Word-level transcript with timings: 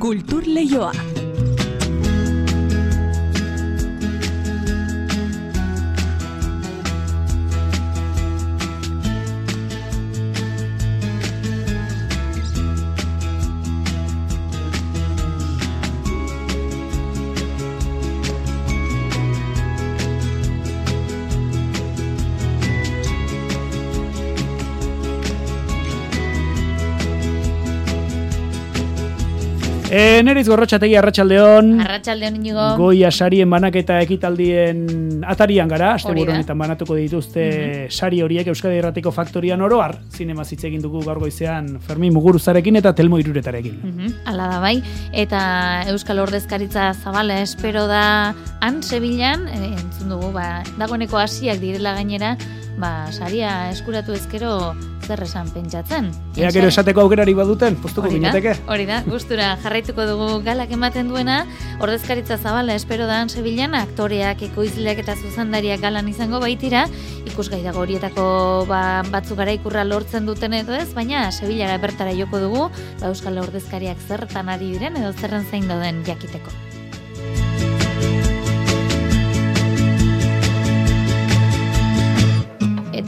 Kultur 0.00 0.42
Leioa. 0.46 1.09
E, 29.90 30.22
Neriz 30.22 30.44
gorrotxategi 30.46 30.94
arratsaldeon. 30.94 31.72
Arratxaldeon 31.82 32.36
inigo. 32.38 32.62
Goia 32.78 33.08
sarien 33.10 33.50
banaketa 33.50 33.96
ekitaldien 34.04 34.84
atarian 35.26 35.66
gara, 35.72 35.88
aste 35.96 36.12
Hori 36.12 36.22
da. 36.28 36.36
honetan 36.36 36.60
banatuko 36.62 36.94
dituzte 36.94 37.88
sari 37.90 38.20
horiek 38.22 38.46
Euskadi 38.52 38.78
Erratiko 38.78 39.10
Faktorian 39.10 39.60
oroar. 39.66 39.96
Zinema 40.14 40.44
hitz 40.46 40.60
egin 40.68 40.84
dugu 40.84 41.02
gaur 41.02 41.18
goizean 41.18 41.72
Fermin 41.82 42.14
Muguruzarekin 42.14 42.78
eta 42.78 42.92
Telmo 42.94 43.18
Iruretarekin. 43.18 43.80
Mhm, 43.82 44.14
Hala 44.30 44.46
da 44.52 44.60
bai, 44.62 44.76
eta 45.10 45.42
Euskal 45.90 46.22
Ordezkaritza 46.22 46.92
Zabala 46.94 47.40
espero 47.42 47.88
da 47.90 48.32
han 48.60 48.82
Sevillan, 48.84 49.48
e, 49.48 49.74
entzun 49.74 50.14
dugu, 50.14 50.30
ba, 50.32 50.62
dagoeneko 50.78 51.18
hasiak 51.18 51.58
direla 51.58 51.94
gainera, 51.98 52.36
ba, 52.78 53.10
saria 53.12 53.70
eskuratu 53.70 54.14
ezkero 54.14 54.74
zer 55.10 55.22
esan 55.24 55.48
pentsatzen. 55.50 56.10
Ea 56.38 56.50
gero 56.54 56.68
esateko 56.70 57.02
aukerari 57.02 57.34
baduten, 57.34 57.76
postuko 57.82 58.10
gineteke. 58.12 58.54
hori 58.70 58.86
da, 58.86 59.00
gustura 59.06 59.56
jarraituko 59.62 60.06
dugu 60.06 60.28
galak 60.46 60.70
ematen 60.76 61.10
duena, 61.10 61.40
ordezkaritza 61.82 62.38
zabala 62.38 62.76
espero 62.78 63.06
da 63.10 63.20
Sevillan, 63.28 63.74
aktoreak, 63.74 64.42
ekoizleak 64.50 65.02
eta 65.02 65.16
zuzendariak 65.16 65.82
galan 65.82 66.08
izango 66.08 66.40
baitira, 66.40 66.86
ikusgai 67.26 67.62
dago 67.66 67.82
horietako 67.82 68.24
ba, 68.70 69.02
batzuk 69.10 69.38
gara 69.42 69.52
ikurra 69.52 69.84
lortzen 69.84 70.26
duten 70.26 70.54
edo 70.62 70.74
ez, 70.78 70.88
baina 70.94 71.28
Sevillara 71.34 71.78
bertara 71.82 72.14
joko 72.16 72.40
dugu, 72.40 72.66
ba, 73.00 73.10
Euskal 73.10 73.38
Ordezkariak 73.42 73.98
zertan 74.08 74.48
ari 74.48 74.74
diren 74.76 74.96
edo 74.96 75.12
zerren 75.12 75.46
zein 75.50 75.68
dauden 75.68 76.04
jakiteko. 76.06 76.69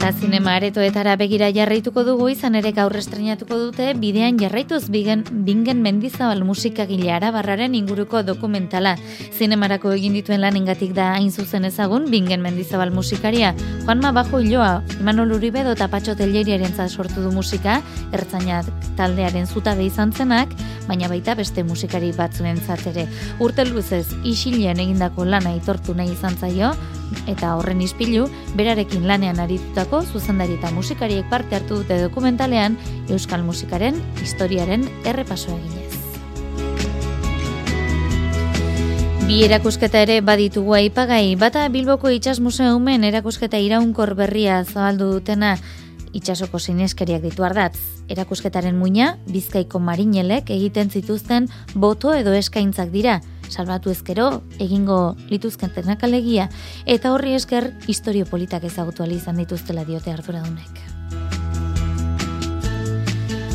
Eta 0.03 0.19
zinema 0.19 0.57
aretoetara 0.57 1.13
begira 1.15 1.47
jarraituko 1.55 2.01
dugu 2.03 2.25
izan 2.27 2.57
ere 2.59 2.73
gaur 2.75 2.91
estrenatuko 2.99 3.55
dute 3.55 3.85
bidean 3.95 4.35
jarraituz 4.35 4.89
bigen, 4.91 5.21
bingen 5.47 5.79
mendizabal 5.79 6.41
musikagile 6.43 7.13
arabarraren 7.15 7.77
inguruko 7.79 8.19
dokumentala. 8.27 8.97
Zinemarako 9.31 9.93
egin 9.95 10.17
dituen 10.19 10.43
lanengatik 10.43 10.91
da 10.97 11.05
hain 11.13 11.31
zuzen 11.31 11.63
ezagun 11.69 12.09
bingen 12.11 12.43
mendizabal 12.43 12.91
musikaria. 12.91 13.53
Juanma 13.85 14.11
Bajo 14.11 14.41
Iloa, 14.43 14.81
Imanol 14.99 15.31
Uribe 15.37 15.61
edo 15.63 15.71
Tapatxo 15.79 16.17
Telleriaren 16.19 16.75
sortu 16.89 17.23
du 17.23 17.31
musika, 17.31 17.79
ertzainak 18.11 18.67
taldearen 18.97 19.47
zutabe 19.47 19.85
izan 19.87 20.11
zenak, 20.11 20.51
baina 20.87 21.07
baita 21.07 21.35
beste 21.35 21.63
musikari 21.63 22.11
batzuen 22.11 22.59
ere. 22.91 23.07
Urte 23.39 23.65
luzez, 23.65 24.07
isilean 24.23 24.79
egindako 24.79 25.25
lana 25.25 25.55
itortu 25.55 25.93
nahi 25.93 26.11
izan 26.11 26.37
zaio, 26.37 26.73
eta 27.27 27.55
horren 27.55 27.81
ispilu, 27.81 28.27
berarekin 28.55 29.07
lanean 29.07 29.39
aritutako 29.39 30.03
zuzendari 30.03 30.53
eta 30.53 30.71
musikariek 30.71 31.29
parte 31.29 31.55
hartu 31.55 31.83
dute 31.83 32.01
dokumentalean 32.01 32.77
Euskal 33.09 33.43
musikaren 33.43 34.01
historiaren 34.21 34.89
errepaso 35.05 35.51
eginez. 35.57 35.93
Bi 39.23 39.37
erakusketa 39.45 40.01
ere 40.03 40.17
baditugu 40.19 40.73
aipagai, 40.75 41.35
bata 41.39 41.69
Bilboko 41.71 42.09
Itxas 42.11 42.41
Museumen 42.43 43.05
erakusketa 43.07 43.57
iraunkor 43.57 44.15
berria 44.19 44.57
zabaldu 44.65 45.13
dutena 45.13 45.53
itxasoko 46.13 46.59
sineskeriak 46.59 47.23
ditu 47.25 47.43
ardatz. 47.43 47.77
Erakusketaren 48.13 48.77
muina, 48.77 49.17
Bizkaiko 49.27 49.79
marinelek 49.79 50.49
egiten 50.53 50.89
zituzten 50.89 51.49
boto 51.75 52.13
edo 52.13 52.33
eskaintzak 52.37 52.93
dira, 52.93 53.19
salbatu 53.49 53.91
ezkero, 53.93 54.41
egingo 54.59 55.15
lituzkentenak 55.29 56.03
alegia, 56.03 56.49
eta 56.85 57.13
horri 57.13 57.35
esker 57.37 57.73
historio 57.87 58.25
politak 58.29 58.63
ezagutu 58.63 59.03
izan 59.09 59.37
dituztela 59.37 59.85
diote 59.85 60.11
arduradunek. 60.11 60.92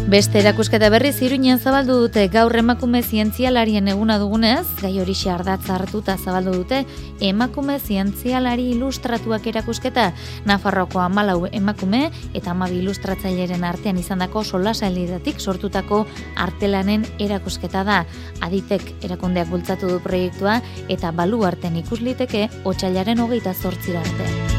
Beste 0.09 0.39
erakusketa 0.41 0.89
berriz 0.89 1.19
Iruñean 1.21 1.59
zabaldu 1.61 1.99
dute 2.01 2.23
gaur 2.33 2.55
emakume 2.57 3.03
zientzialarien 3.03 3.91
eguna 3.93 4.15
dugunez, 4.17 4.65
gai 4.81 4.95
hori 5.03 5.13
ardatza 5.29 5.75
hartuta 5.75 6.17
zabaldu 6.17 6.55
dute 6.55 6.87
emakume 7.21 7.79
zientzialari 7.79 8.71
ilustratuak 8.71 9.47
erakusketa 9.47 10.15
Nafarroko 10.47 11.01
amalau 11.01 11.45
emakume 11.53 12.11
eta 12.33 12.53
amabi 12.53 12.79
ilustratzaileren 12.79 13.65
artean 13.65 13.99
izandako 13.99 14.45
solasailidatik 14.45 15.41
sortutako 15.41 16.07
artelanen 16.37 17.05
erakusketa 17.19 17.85
da. 17.85 18.07
Aditek 18.41 19.05
erakundeak 19.05 19.51
bultzatu 19.51 19.89
du 19.89 20.01
proiektua 20.01 20.63
eta 20.89 21.13
balu 21.13 21.45
arten 21.45 21.77
ikusliteke 21.77 22.49
otxailaren 22.65 23.21
hogeita 23.21 23.53
zortzira 23.53 24.01
arte. 24.01 24.58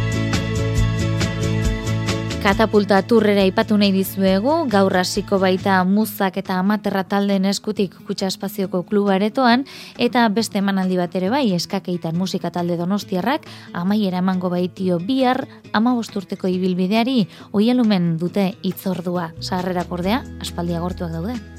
Katapulta 2.40 3.02
turrera 3.04 3.44
ipatu 3.44 3.76
nahi 3.76 3.92
dizuegu, 3.92 4.54
gaur 4.72 4.94
hasiko 4.96 5.42
baita 5.42 5.82
muzak 5.84 6.40
eta 6.40 6.56
amaterra 6.62 7.04
taldeen 7.04 7.44
eskutik 7.52 7.98
kutsa 8.08 8.30
espazioko 8.32 8.86
kluba 8.88 9.18
aretoan, 9.18 9.66
eta 10.00 10.24
beste 10.32 10.64
emanaldi 10.64 10.96
bat 11.02 11.20
ere 11.20 11.28
bai, 11.36 11.44
eskakeitan 11.58 12.16
musika 12.16 12.48
talde 12.56 12.80
donostiarrak, 12.80 13.44
amaiera 13.76 14.24
emango 14.24 14.48
baitio 14.56 15.04
bihar, 15.04 15.44
ama 15.76 15.98
bosturteko 16.00 16.48
ibilbideari, 16.48 17.26
oielumen 17.52 18.14
dute 18.18 18.54
itzordua, 18.64 19.34
sarrerak 19.44 19.92
ordea, 19.92 20.24
aspaldia 20.40 20.80
gortuak 20.80 21.12
daude. 21.20 21.59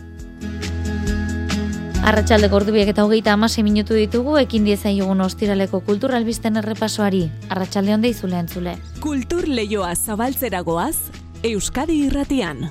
Arratxalde 2.01 2.49
gordubiek 2.49 2.89
eta 2.89 3.05
hogeita 3.05 3.35
amasei 3.37 3.63
minutu 3.63 3.95
ditugu, 3.95 4.39
ekin 4.41 4.65
diezaiogun 4.65 5.21
ostiraleko 5.21 5.83
kulturalbisten 5.85 6.57
errepasoari. 6.57 7.27
Arratxalde 7.53 7.95
honde 7.95 8.09
izule 8.09 8.39
entzule. 8.41 8.77
Kultur 9.05 9.47
Leioa 9.49 9.93
zabaltzeragoaz, 9.95 10.97
Euskadi 11.45 12.07
irratian. 12.07 12.71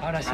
Ahora 0.00 0.22
sí. 0.22 0.30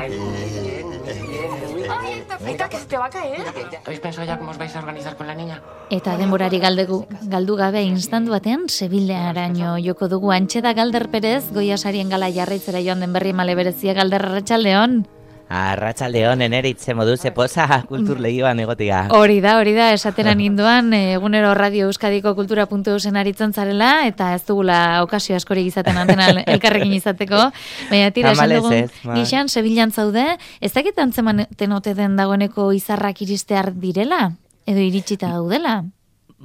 Ay, 1.90 2.22
Aita, 2.46 2.68
que 2.68 2.76
se 2.78 2.86
te 2.86 2.96
va 2.96 3.06
a 3.06 3.10
caer. 3.10 3.42
¿Habéis 3.84 4.00
pensado 4.00 4.26
ya 4.26 4.38
cómo 4.38 4.52
os 4.52 4.58
vais 4.58 4.74
a 4.76 4.78
organizar 4.78 5.16
con 5.16 5.26
la 5.26 5.34
niña? 5.34 5.60
Eta 5.90 6.16
denborari 6.16 6.60
galdegu, 6.60 7.06
galdu 7.22 7.56
gabe 7.56 7.82
instantu 7.82 8.30
batean, 8.32 8.68
Sevilaraino 8.68 9.76
joko 9.82 10.08
dugu 10.08 10.30
antxe 10.32 10.62
da 10.62 10.72
Galder 10.72 11.10
Perez, 11.10 11.50
goia 11.52 11.76
sarien 11.76 12.08
gala 12.08 12.30
jarraitzera 12.30 12.80
joan 12.84 13.00
den 13.00 13.12
berri 13.12 13.32
male 13.32 13.54
berezia 13.54 13.92
Galder 13.92 14.24
Arratxaldeon. 14.24 15.04
Arratxaldeon, 15.48 16.40
enere 16.46 16.70
itze 16.72 16.94
modu 16.96 17.16
zepoza 17.16 17.66
kultur 17.88 18.20
lehioan 18.20 18.60
egotia. 18.64 19.04
Hori 19.14 19.40
da, 19.44 19.58
hori 19.60 19.74
da, 19.76 19.90
esateran 19.94 20.40
indoan, 20.40 20.92
eh, 20.96 21.14
egunero 21.14 21.52
radio 21.54 21.88
euskadiko 21.90 22.34
kultura 22.34 22.66
puntu 22.66 22.98
zen 22.98 23.16
aritzen 23.20 23.52
zarela, 23.52 24.06
eta 24.08 24.32
ez 24.34 24.42
dugula 24.48 25.02
okazio 25.04 25.36
askorik 25.36 25.68
izaten 25.68 25.98
antena 26.00 26.30
elkarrekin 26.56 26.94
izateko. 26.96 27.50
Baina 27.90 28.10
tira, 28.10 28.32
esan 28.32 28.56
dugun, 28.56 28.72
ez, 28.72 28.90
bai. 29.04 29.20
gixan, 29.20 29.52
Sevillan 29.52 29.92
zaude, 29.92 30.24
ez 30.60 30.72
dakit 30.72 30.98
antzeman 30.98 31.46
tenote 31.56 31.94
den 31.94 32.16
dagoeneko 32.16 32.72
izarrak 32.72 33.22
iristear 33.22 33.74
direla? 33.74 34.32
Edo 34.66 34.80
iritsita 34.80 35.28
daudela? 35.28 35.82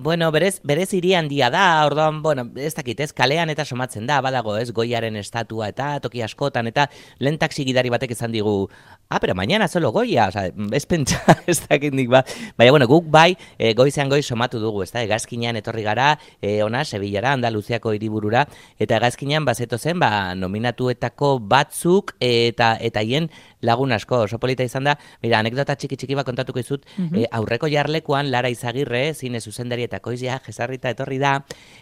Bueno, 0.01 0.31
berez, 0.31 0.61
berez 0.63 0.93
hiri 0.95 1.09
handia 1.13 1.49
da, 1.51 1.83
orduan, 1.83 2.21
bueno, 2.23 2.45
ez 2.55 2.71
dakit, 2.71 3.01
ez, 3.03 3.09
kalean 3.11 3.49
eta 3.51 3.65
somatzen 3.67 4.05
da, 4.07 4.21
badago, 4.23 4.53
ez, 4.55 4.69
goiaren 4.71 5.17
estatua 5.19 5.67
eta 5.73 5.89
toki 5.99 6.21
askotan, 6.23 6.69
eta 6.71 6.85
lehen 7.19 7.35
taxi 7.35 7.65
gidari 7.67 7.91
batek 7.91 8.13
esan 8.15 8.31
digu, 8.31 8.69
ah, 9.09 9.19
pero 9.19 9.35
mañana 9.35 9.67
solo 9.67 9.91
goia, 9.91 10.29
oza, 10.29 10.45
ez 10.71 10.85
pentsa, 10.85 11.19
ez 11.51 11.57
dakit 11.67 11.91
nik 11.91 12.07
ba. 12.07 12.23
Baina, 12.55 12.71
bueno, 12.71 12.87
guk 12.87 13.09
bai, 13.11 13.35
e, 13.57 13.73
goizean 13.73 14.07
goiz 14.07 14.23
somatu 14.25 14.61
dugu, 14.63 14.85
ez 14.85 14.93
da, 14.93 15.03
egazkinean 15.03 15.59
etorri 15.59 15.83
gara, 15.83 16.13
e, 16.39 16.63
ona, 16.63 16.85
Sevillara, 16.85 17.33
Andaluziako 17.35 17.91
hiriburura, 17.91 18.45
eta 18.79 19.01
egazkinean 19.01 19.43
bazeto 19.43 19.77
zen, 19.77 19.99
ba, 19.99 20.31
nominatuetako 20.33 21.41
batzuk, 21.43 22.15
eta 22.23 22.77
eta 22.79 23.03
hien 23.03 23.27
lagun 23.59 23.91
asko, 23.91 24.23
oso 24.29 24.39
polita 24.39 24.63
izan 24.63 24.87
da, 24.87 24.95
mira, 25.19 25.43
anekdota 25.43 25.75
txiki 25.75 25.99
txiki 25.99 26.15
bat 26.15 26.31
kontatuko 26.31 26.63
izut, 26.63 26.87
e, 27.11 27.27
aurreko 27.35 27.67
jarlekuan 27.67 28.31
Lara 28.31 28.47
Izagirre, 28.47 29.09
zine 29.11 29.43
zuzendari 29.43 29.88
eta 29.89 29.99
koizia 30.05 30.39
jesarrita 30.45 30.93
etorri 30.93 31.19
da, 31.21 31.39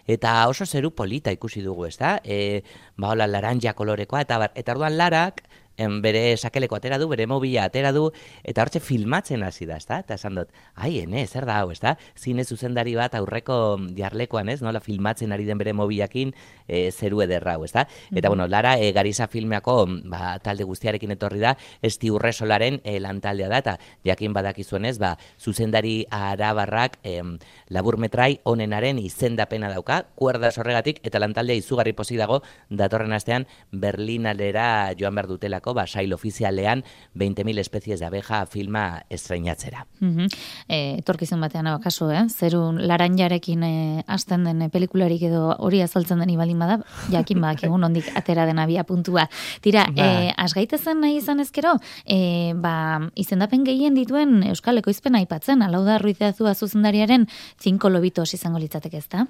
eta 0.07 0.39
oso 0.48 0.65
zeru 0.65 0.94
polita 0.95 1.33
ikusi 1.36 1.62
dugu, 1.65 1.86
ez 1.92 1.98
da? 2.00 2.18
E, 2.24 2.63
ba, 2.95 3.12
hola, 3.12 3.27
laranja 3.27 3.75
kolorekoa, 3.77 4.24
eta, 4.25 4.42
eta 4.56 4.75
orduan 4.75 4.98
Larak, 4.98 5.44
em, 5.77 6.01
bere 6.01 6.35
sakeleko 6.38 6.77
atera 6.77 6.97
du, 6.97 7.07
bere 7.07 7.27
mobila 7.29 7.68
atera 7.69 7.94
du, 7.95 8.09
eta 8.44 8.63
hortxe 8.65 8.81
filmatzen 8.83 9.44
hasi 9.45 9.65
da, 9.69 9.77
ezta? 9.77 10.01
Eta 10.03 10.18
esan 10.18 10.38
dut, 10.39 10.51
ai, 10.75 10.97
ene, 11.03 11.25
zer 11.27 11.45
da 11.47 11.59
hau, 11.62 11.71
ezta? 11.71 11.95
Zine 12.18 12.44
zuzendari 12.44 12.95
bat 12.97 13.15
aurreko 13.15 13.77
jarlekoan, 13.97 14.50
ez? 14.50 14.59
Nola 14.65 14.81
filmatzen 14.83 15.31
ari 15.35 15.45
den 15.47 15.62
bere 15.62 15.74
mobilakin 15.77 16.33
e, 16.68 16.89
zeru 16.91 17.21
ederra 17.25 17.56
hau, 17.56 17.65
ezta? 17.68 17.88
Eta, 18.12 18.29
bueno, 18.29 18.47
Lara, 18.47 18.77
e, 18.81 18.91
Garisa 18.95 19.27
filmeako 19.31 19.77
ba, 20.09 20.38
talde 20.44 20.65
guztiarekin 20.68 21.13
etorri 21.15 21.41
da, 21.44 21.56
esti 21.85 22.12
urresolaren 22.12 22.81
e, 22.83 22.97
lantaldea 23.03 23.50
da, 23.51 23.62
eta 23.63 23.77
jakin 24.07 24.33
badakizuenez, 24.33 24.97
ba, 25.01 25.15
zuzendari 25.39 26.00
arabarrak 26.13 26.97
em, 27.07 27.38
laburmetrai 27.69 28.39
onenaren 28.50 29.00
izendapena 29.00 29.69
dauka, 29.71 30.03
kuerda 30.18 30.51
sorregatik, 30.51 31.01
eta 31.06 31.21
lantaldea 31.21 31.57
izugarri 31.57 31.94
pozik 31.94 32.18
dago, 32.18 32.41
datorren 32.69 33.13
astean, 33.13 33.47
Berlinalera 33.71 34.94
joan 34.97 35.15
behar 35.18 35.29
dutelako, 35.29 35.67
ba, 35.74 35.88
sail 35.88 36.14
ofizialean 36.14 36.84
20.000 37.16 37.60
espezies 37.60 38.00
de 38.00 38.06
abeja 38.06 38.46
filma 38.46 39.04
estreinatzera. 39.10 39.86
Mhm. 40.00 40.28
E, 40.68 40.80
etorkizun 41.00 41.42
batean 41.42 41.69
kasu, 41.84 42.10
eh? 42.12 42.25
Zeru 42.30 42.72
laranjarekin 42.78 43.64
e, 43.64 44.04
hasten 44.08 44.46
den 44.48 44.62
e, 44.62 44.69
pelikularik 44.69 45.22
edo 45.30 45.56
hori 45.58 45.81
azaltzen 45.81 46.19
den 46.19 46.30
ibalin 46.30 46.60
bada, 46.60 46.80
jakin 47.12 47.42
bak 47.42 47.64
egun 47.64 47.84
ondik 47.84 48.10
atera 48.16 48.46
den 48.46 48.60
abia 48.60 48.84
puntua. 48.84 49.28
Tira, 49.62 49.88
Ba. 49.92 50.06
e, 50.06 50.34
asgaitezen 50.38 51.02
nahi 51.02 51.18
izan 51.18 51.40
ezkero, 51.40 51.75
e, 52.06 52.54
ba, 52.56 53.10
izendapen 53.16 53.66
gehien 53.68 53.96
dituen 53.98 54.44
Euskal 54.52 54.78
Ekoizpen 54.78 55.16
aipatzen, 55.16 55.62
alau 55.62 55.84
da 55.86 55.98
ruizeazua 55.98 56.54
zuzendariaren 56.56 57.28
zinko 57.60 57.90
lobitos 57.90 58.34
izango 58.34 58.60
litzateke 58.60 58.98
ez 58.98 59.10
da? 59.10 59.28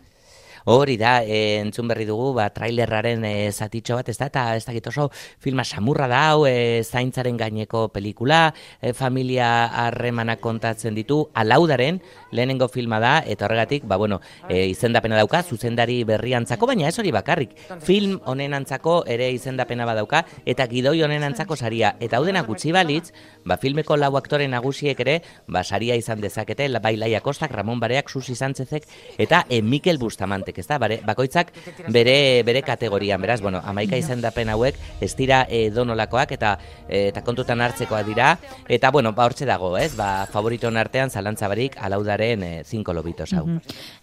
Hori 0.70 0.98
da, 1.00 1.22
e, 1.24 1.62
entzun 1.62 1.88
berri 1.88 2.04
dugu, 2.04 2.34
ba, 2.36 2.50
trailerraren 2.52 3.22
e, 3.24 3.52
zatitxo 3.56 3.96
bat, 3.96 4.10
ez 4.12 4.18
da, 4.20 4.26
eta 4.28 4.42
ez 4.58 4.66
dakit 4.66 4.90
oso 4.92 5.06
filma 5.40 5.64
samurra 5.64 6.10
da, 6.12 6.24
hau, 6.34 6.42
e, 6.44 6.84
zaintzaren 6.84 7.38
gaineko 7.40 7.86
pelikula, 7.94 8.52
e, 8.82 8.92
familia 8.92 9.48
harremanak 9.86 10.42
kontatzen 10.44 10.98
ditu, 10.98 11.22
alaudaren 11.40 12.02
lehenengo 12.36 12.68
filma 12.68 13.00
da, 13.00 13.14
eta 13.24 13.48
horregatik, 13.48 13.86
ba, 13.88 13.96
bueno, 13.96 14.18
e, 14.50 14.66
izendapena 14.74 15.16
dauka, 15.16 15.40
zuzendari 15.48 16.02
berriantzako, 16.04 16.68
baina 16.68 16.92
ez 16.92 17.00
hori 17.00 17.16
bakarrik, 17.16 17.56
film 17.88 18.20
honen 18.28 18.60
antzako 18.60 18.98
ere 19.08 19.32
izendapena 19.32 19.88
badauka, 19.88 20.26
eta 20.44 20.68
gidoi 20.68 20.98
honen 21.08 21.24
antzako 21.30 21.56
saria, 21.56 21.94
eta 22.04 22.20
hau 22.20 22.28
dena 22.28 22.44
gutxi 22.44 22.76
balitz, 22.76 23.14
ba, 23.48 23.56
filmeko 23.56 23.96
lau 23.96 24.12
aktore 24.20 24.52
nagusiek 24.52 25.00
ere, 25.08 25.22
ba, 25.48 25.64
saria 25.64 25.96
izan 25.96 26.20
dezakete, 26.20 26.68
bai 26.84 26.98
Laia 27.00 27.24
Kostak, 27.24 27.56
Ramon 27.56 27.80
Bareak, 27.80 28.12
Susi 28.12 28.36
Sánchezek, 28.36 28.84
eta 29.16 29.46
e, 29.48 29.64
Mikel 29.64 30.04
Bustamantek, 30.04 30.57
ez 30.58 30.68
da, 30.68 30.78
bare, 30.82 31.00
bakoitzak 31.06 31.52
bere, 31.94 32.44
bere 32.48 32.62
kategorian, 32.66 33.22
beraz, 33.22 33.40
bueno, 33.42 33.62
amaika 33.64 33.98
izendapen 34.00 34.50
hauek, 34.54 34.78
ez 35.02 35.14
dira 35.18 35.44
e, 35.50 35.68
donolakoak, 35.74 36.34
eta, 36.38 36.58
e, 36.88 37.08
eta 37.12 37.24
kontutan 37.26 37.62
hartzekoa 37.62 38.04
dira, 38.08 38.34
eta, 38.68 38.92
bueno, 38.92 39.14
ba, 39.14 39.28
hortze 39.28 39.48
dago, 39.50 39.76
ez, 39.78 39.94
ba, 39.98 40.28
favoritoen 40.32 40.78
artean, 40.78 41.14
zalantzabarik, 41.14 41.78
alaudaren 41.82 42.44
e, 42.44 42.52
zinko 42.66 42.96
lobitos 42.98 43.32
hau. 43.34 43.46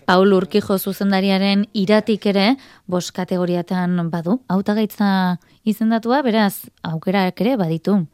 Paul 0.04 0.32
Urkijo 0.36 0.78
zuzendariaren 0.78 1.66
iratik 1.72 2.26
ere, 2.32 2.54
bos 2.86 3.10
kategoriatan 3.12 4.10
badu, 4.12 4.40
hautagaitza 4.48 5.40
izendatua, 5.64 6.22
beraz, 6.22 6.66
aukerak 6.82 7.40
ere 7.44 7.56
baditu. 7.60 8.04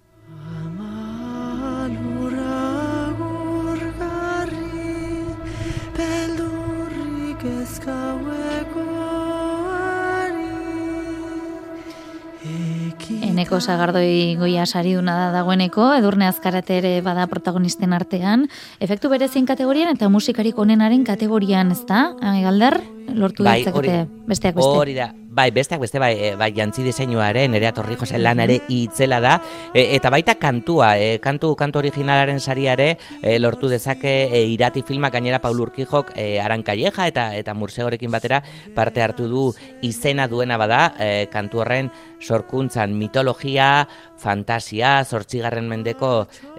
Eneko 13.31 13.61
sagardoi 13.63 14.35
goia 14.41 14.65
sariduna 14.67 15.13
da 15.15 15.27
dagoeneko, 15.31 15.93
edurne 15.95 16.27
azkarate 16.27 16.81
ere 16.81 16.91
bada 17.05 17.29
protagonisten 17.31 17.95
artean, 17.95 18.49
efektu 18.83 19.11
berezien 19.13 19.47
kategorian 19.47 19.93
eta 19.95 20.09
musikarik 20.11 20.59
onenaren 20.59 21.05
kategorian, 21.07 21.71
ez 21.71 21.85
da? 21.87 22.09
Galder, 22.19 22.81
lortu 23.15 23.45
Bai, 23.45 23.61
ditzakete 23.61 24.07
besteak 24.31 24.55
beste. 24.55 24.77
Hori 24.81 24.95
da, 24.95 25.11
bai, 25.31 25.51
besteak 25.55 25.81
beste, 25.83 25.99
bai, 26.03 26.13
e, 26.19 26.31
bai 26.39 26.51
jantzi 26.55 26.85
diseinuaren, 26.87 27.55
ere 27.59 27.69
atorri 27.71 27.97
josen 27.99 28.23
lan 28.23 28.43
ere 28.45 28.61
itzela 28.71 29.21
da, 29.23 29.37
e, 29.75 29.87
eta 29.97 30.11
baita 30.13 30.37
kantua, 30.41 30.93
e, 30.99 31.19
kantu, 31.23 31.55
kantu 31.59 31.81
originalaren 31.83 32.41
sariare 32.41 32.91
e, 33.23 33.39
lortu 33.39 33.71
dezake 33.71 34.15
e, 34.29 34.45
irati 34.53 34.83
filmak 34.87 35.15
gainera 35.17 35.41
Paul 35.43 35.61
Urkijok 35.67 36.13
e, 36.17 36.39
Arankaieja 36.43 37.09
eta 37.11 37.31
eta 37.39 37.55
Mursegorekin 37.55 38.11
batera 38.11 38.43
parte 38.75 39.03
hartu 39.03 39.29
du 39.31 39.49
izena 39.87 40.29
duena 40.29 40.59
bada, 40.61 40.95
e, 40.99 41.27
kantu 41.33 41.65
horren 41.65 41.91
sorkuntzan 42.21 42.95
mitologia, 42.99 43.89
fantasia, 44.21 45.01
zortzigarren 45.05 45.69
mendeko 45.71 46.11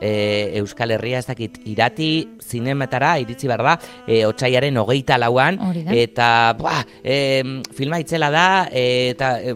e, 0.01 0.57
Euskal 0.59 0.95
Herria 0.95 1.21
ez 1.21 1.27
dakit 1.29 1.59
irati 1.69 2.11
zinemetara 2.41 3.13
iritsi 3.21 3.49
behar 3.51 3.63
da, 3.67 3.75
e, 4.07 4.23
otxaiaren 4.25 4.79
hogeita 4.81 5.19
lauan, 5.21 5.59
eta 5.93 6.29
buah, 6.59 6.81
e, 7.03 7.17
filma 7.77 8.01
itzela 8.01 8.31
da, 8.33 8.47
e, 8.71 8.85
eta 9.13 9.35
e, 9.39 9.55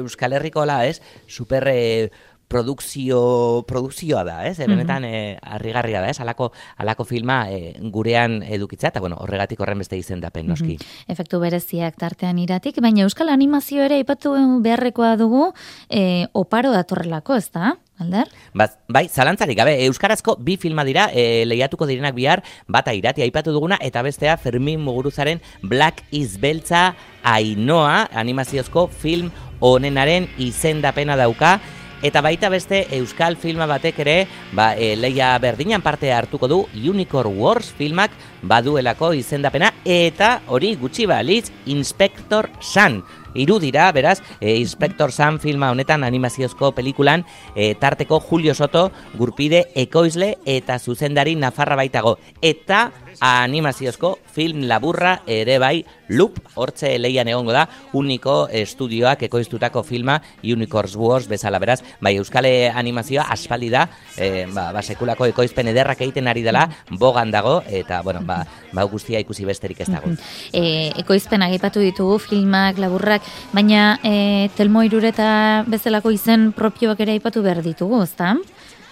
Euskal 0.00 0.36
Herriko 0.36 0.66
la, 0.66 0.82
ez, 0.90 1.00
super 1.26 1.68
e, 1.70 2.10
produkzio, 2.48 3.64
produkzioa 3.66 4.22
da, 4.24 4.36
ez? 4.46 4.58
E, 4.60 4.66
benetan 4.70 5.04
e, 5.04 5.38
harrigarria 5.42 6.00
da, 6.00 6.10
ez? 6.10 6.20
Alako, 6.20 6.52
alako 6.76 7.06
filma 7.08 7.40
e, 7.50 7.74
gurean 7.92 8.42
edukitzea, 8.42 8.92
eta 8.94 9.02
bueno, 9.02 9.18
horregatik 9.20 9.60
horren 9.60 9.82
beste 9.82 9.98
izendapen 9.98 10.46
noski. 10.50 10.78
Efektu 11.10 11.40
bereziak 11.42 11.98
tartean 11.98 12.38
iratik, 12.42 12.78
baina 12.84 13.06
euskal 13.06 13.32
animazio 13.32 13.82
ere 13.86 13.98
aipatu 14.00 14.36
beharrekoa 14.62 15.16
dugu 15.20 15.50
e, 15.90 16.26
oparo 16.32 16.72
datorrelako, 16.74 17.40
ez 17.40 17.50
da? 17.50 17.74
Alder? 17.96 18.28
Ba, 18.52 18.66
bai, 18.92 19.06
zalantzarik 19.08 19.56
gabe, 19.56 19.72
euskarazko 19.86 20.34
bi 20.44 20.58
filma 20.60 20.84
dira, 20.84 21.06
e, 21.16 21.46
lehiatuko 21.48 21.88
direnak 21.88 22.14
bihar, 22.14 22.42
bata 22.68 22.92
irati 22.92 23.24
aipatu 23.24 23.54
duguna, 23.56 23.78
eta 23.80 24.02
bestea 24.04 24.36
Fermin 24.36 24.82
Muguruzaren 24.84 25.40
Black 25.62 26.04
is 26.12 26.36
Beltza 26.40 26.90
Ainoa, 27.24 28.10
animaziozko 28.12 28.86
film 28.92 29.32
onenaren 29.64 30.28
izendapena 30.36 31.16
dauka, 31.16 31.56
Eta 32.04 32.20
baita 32.20 32.50
beste 32.52 32.82
euskal 32.98 33.38
filma 33.40 33.64
batek 33.66 34.00
ere, 34.04 34.16
ba, 34.52 34.74
e, 34.76 34.92
leia 35.00 35.30
berdinan 35.40 35.80
parte 35.80 36.10
hartuko 36.12 36.48
du 36.48 36.58
Unicorn 36.76 37.38
Wars 37.40 37.70
filmak 37.72 38.12
baduelako 38.42 39.14
izendapena 39.16 39.72
eta 39.82 40.42
hori 40.52 40.74
gutxi 40.76 41.06
balitz 41.08 41.48
Inspector 41.72 42.50
Sun. 42.60 43.00
Hiru 43.36 43.58
dira, 43.60 43.88
beraz, 43.96 44.20
e, 44.40 44.58
Inspector 44.60 45.10
Sun 45.12 45.40
filma 45.40 45.70
honetan 45.72 46.04
animaziozko 46.04 46.74
pelikulan 46.76 47.24
e, 47.54 47.74
tarteko 47.74 48.20
Julio 48.20 48.54
Soto, 48.54 48.90
gurpide 49.16 49.66
ekoizle 49.74 50.36
eta 50.44 50.78
zuzendari 50.78 51.34
Nafarra 51.34 51.80
baitago. 51.80 52.18
Eta 52.42 52.90
animaziozko 53.20 54.18
film 54.32 54.66
laburra 54.68 55.20
ere 55.26 55.58
bai 55.58 55.84
Loop, 56.08 56.38
hortze 56.54 56.92
leian 57.00 57.26
egongo 57.26 57.50
da, 57.50 57.64
uniko 57.98 58.46
estudioak 58.54 59.24
ekoiztutako 59.26 59.82
filma 59.82 60.20
Unicorns 60.44 60.94
Wars 60.96 61.26
bezala 61.26 61.58
beraz, 61.58 61.80
bai 62.00 62.14
euskale 62.20 62.70
animazioa 62.70 63.26
aspaldi 63.34 63.72
da, 63.72 63.86
e, 64.14 64.46
ba, 64.54 64.68
ba, 64.76 64.84
sekulako 64.86 65.26
ekoizpen 65.32 65.72
ederrak 65.72 66.04
egiten 66.06 66.30
ari 66.30 66.44
dela, 66.46 66.66
bogan 66.90 67.32
dago, 67.34 67.56
eta, 67.66 68.02
bueno, 68.06 68.22
ba, 68.26 68.44
ba 68.72 68.86
guztia 68.86 69.18
ikusi 69.24 69.48
besterik 69.48 69.82
ez 69.82 69.88
dago. 69.90 70.12
E, 70.52 70.92
ekoizpenak 71.02 71.56
aipatu 71.56 71.82
ditugu, 71.82 72.20
filmak, 72.22 72.78
laburrak, 72.78 73.26
baina 73.56 73.96
e, 74.04 74.46
telmo 74.56 74.84
irureta 74.86 75.64
bezalako 75.66 76.14
izen 76.14 76.52
propioak 76.54 77.02
ere 77.02 77.18
aipatu 77.18 77.42
behar 77.42 77.64
ditugu, 77.66 78.04
ezta? 78.06 78.36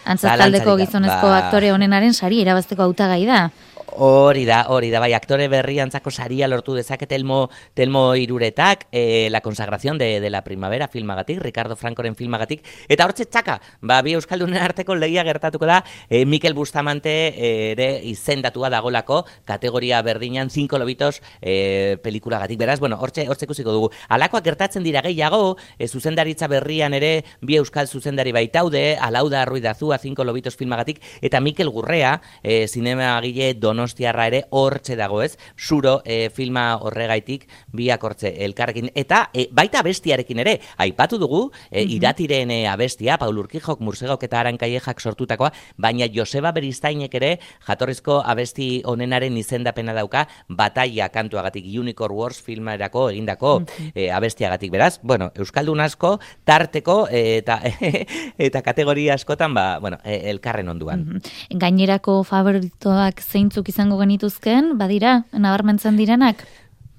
Da, 0.05 0.49
gizonezko 0.77 1.29
ba. 1.31 1.39
aktore 1.47 1.71
honenaren 1.73 2.13
sari 2.13 2.43
erabazteko 2.43 2.85
hautagai 2.85 3.23
da. 3.25 3.49
Hori 3.97 4.45
da, 4.45 4.65
hori 4.75 4.89
da, 4.91 4.99
bai, 4.99 5.13
aktore 5.15 5.47
berriantzako 5.47 6.11
saria 6.11 6.49
lortu 6.49 6.75
dezake 6.75 7.07
telmo, 7.07 7.49
telmo 7.79 8.17
iruretak, 8.19 8.89
e, 8.91 9.29
la 9.31 9.41
consagración 9.41 9.99
de, 9.99 10.19
de 10.19 10.31
la 10.31 10.43
primavera 10.43 10.89
filmagatik, 10.89 11.39
Ricardo 11.39 11.77
Francoren 11.77 12.17
filmagatik, 12.17 12.65
eta 12.89 13.07
hortze 13.07 13.27
txaka, 13.27 13.61
ba, 13.81 14.01
bi 14.03 14.17
Euskaldunen 14.19 14.59
arteko 14.59 14.97
legia 14.99 15.23
gertatuko 15.23 15.69
da, 15.71 15.85
e, 16.09 16.25
Mikel 16.27 16.55
Bustamante 16.59 17.13
e, 17.29 17.53
ere 17.71 18.01
izendatua 18.03 18.69
dagolako, 18.75 19.21
kategoria 19.47 20.03
berdinan, 20.03 20.51
5 20.51 20.83
lobitos 20.83 21.23
e, 21.41 21.97
pelikulagatik, 22.03 22.59
beraz, 22.59 22.81
bueno, 22.81 22.99
hortze, 22.99 23.29
hortze 23.29 23.47
ikusiko 23.47 23.71
dugu. 23.71 23.93
Alakoak 24.09 24.43
gertatzen 24.43 24.83
dira 24.83 25.05
gehiago, 25.07 25.55
e, 25.79 25.87
zuzendaritza 25.87 26.51
berrian 26.51 26.99
ere, 26.99 27.13
bi 27.43 27.61
Euskal 27.63 27.87
zuzendari 27.87 28.35
baitaude, 28.35 28.99
Alauda 28.99 29.45
Ruidazua, 29.47 30.03
5 30.03 30.27
lobitos 30.27 30.57
filmagatik, 30.59 30.99
eta 31.23 31.39
Mikel 31.39 31.71
Gurrea, 31.71 32.19
e, 32.43 32.67
zinemagile 32.67 33.55
dono 33.55 33.84
donostiarra 33.85 34.27
ere 34.31 34.45
hortxe 34.51 34.97
dago 34.97 35.21
ez, 35.23 35.37
zuro 35.59 36.01
e, 36.05 36.31
filma 36.33 36.79
horregaitik 36.81 37.47
biak 37.73 38.03
hortze 38.05 38.33
elkarrekin. 38.45 38.91
Eta 38.97 39.29
e, 39.33 39.49
baita 39.53 39.83
abestiarekin 39.85 40.41
ere, 40.41 40.59
aipatu 40.81 41.19
dugu, 41.21 41.51
e, 41.71 41.85
iratiren 41.97 42.51
e, 42.51 42.65
abestia, 42.71 43.19
Paul 43.21 43.39
Urkijok, 43.45 43.83
Mursegok 43.85 44.25
eta 44.25 44.41
Arankaiejak 44.41 45.01
sortutakoa, 45.01 45.53
baina 45.77 46.09
Joseba 46.13 46.53
Beristainek 46.57 47.15
ere 47.21 47.35
jatorrizko 47.67 48.23
abesti 48.25 48.83
onenaren 48.89 49.37
izendapena 49.37 49.95
dauka, 49.97 50.27
bataia 50.49 51.11
kantuagatik 51.13 51.67
Unicorn 51.69 52.17
Wars 52.17 52.41
filmarako 52.41 53.09
egindako 53.13 53.59
e, 53.93 54.09
abestiagatik. 54.11 54.73
Beraz, 54.73 54.99
bueno, 55.03 55.31
Euskaldun 55.37 55.85
asko, 55.85 56.17
tarteko 56.45 57.05
e, 57.11 57.39
eta 57.43 57.61
eta 58.49 58.65
kategoria 58.65 59.19
askotan, 59.19 59.55
ba, 59.55 59.79
bueno, 59.83 60.01
elkarren 60.05 60.73
onduan. 60.73 61.05
Mhm. 61.05 61.61
Gainerako 61.61 62.23
favoritoak 62.25 63.21
zeintzuk 63.21 63.69
izango 63.75 63.99
genituzken, 63.99 64.77
badira, 64.79 65.25
nabarmentzen 65.35 65.99
direnak? 65.99 66.47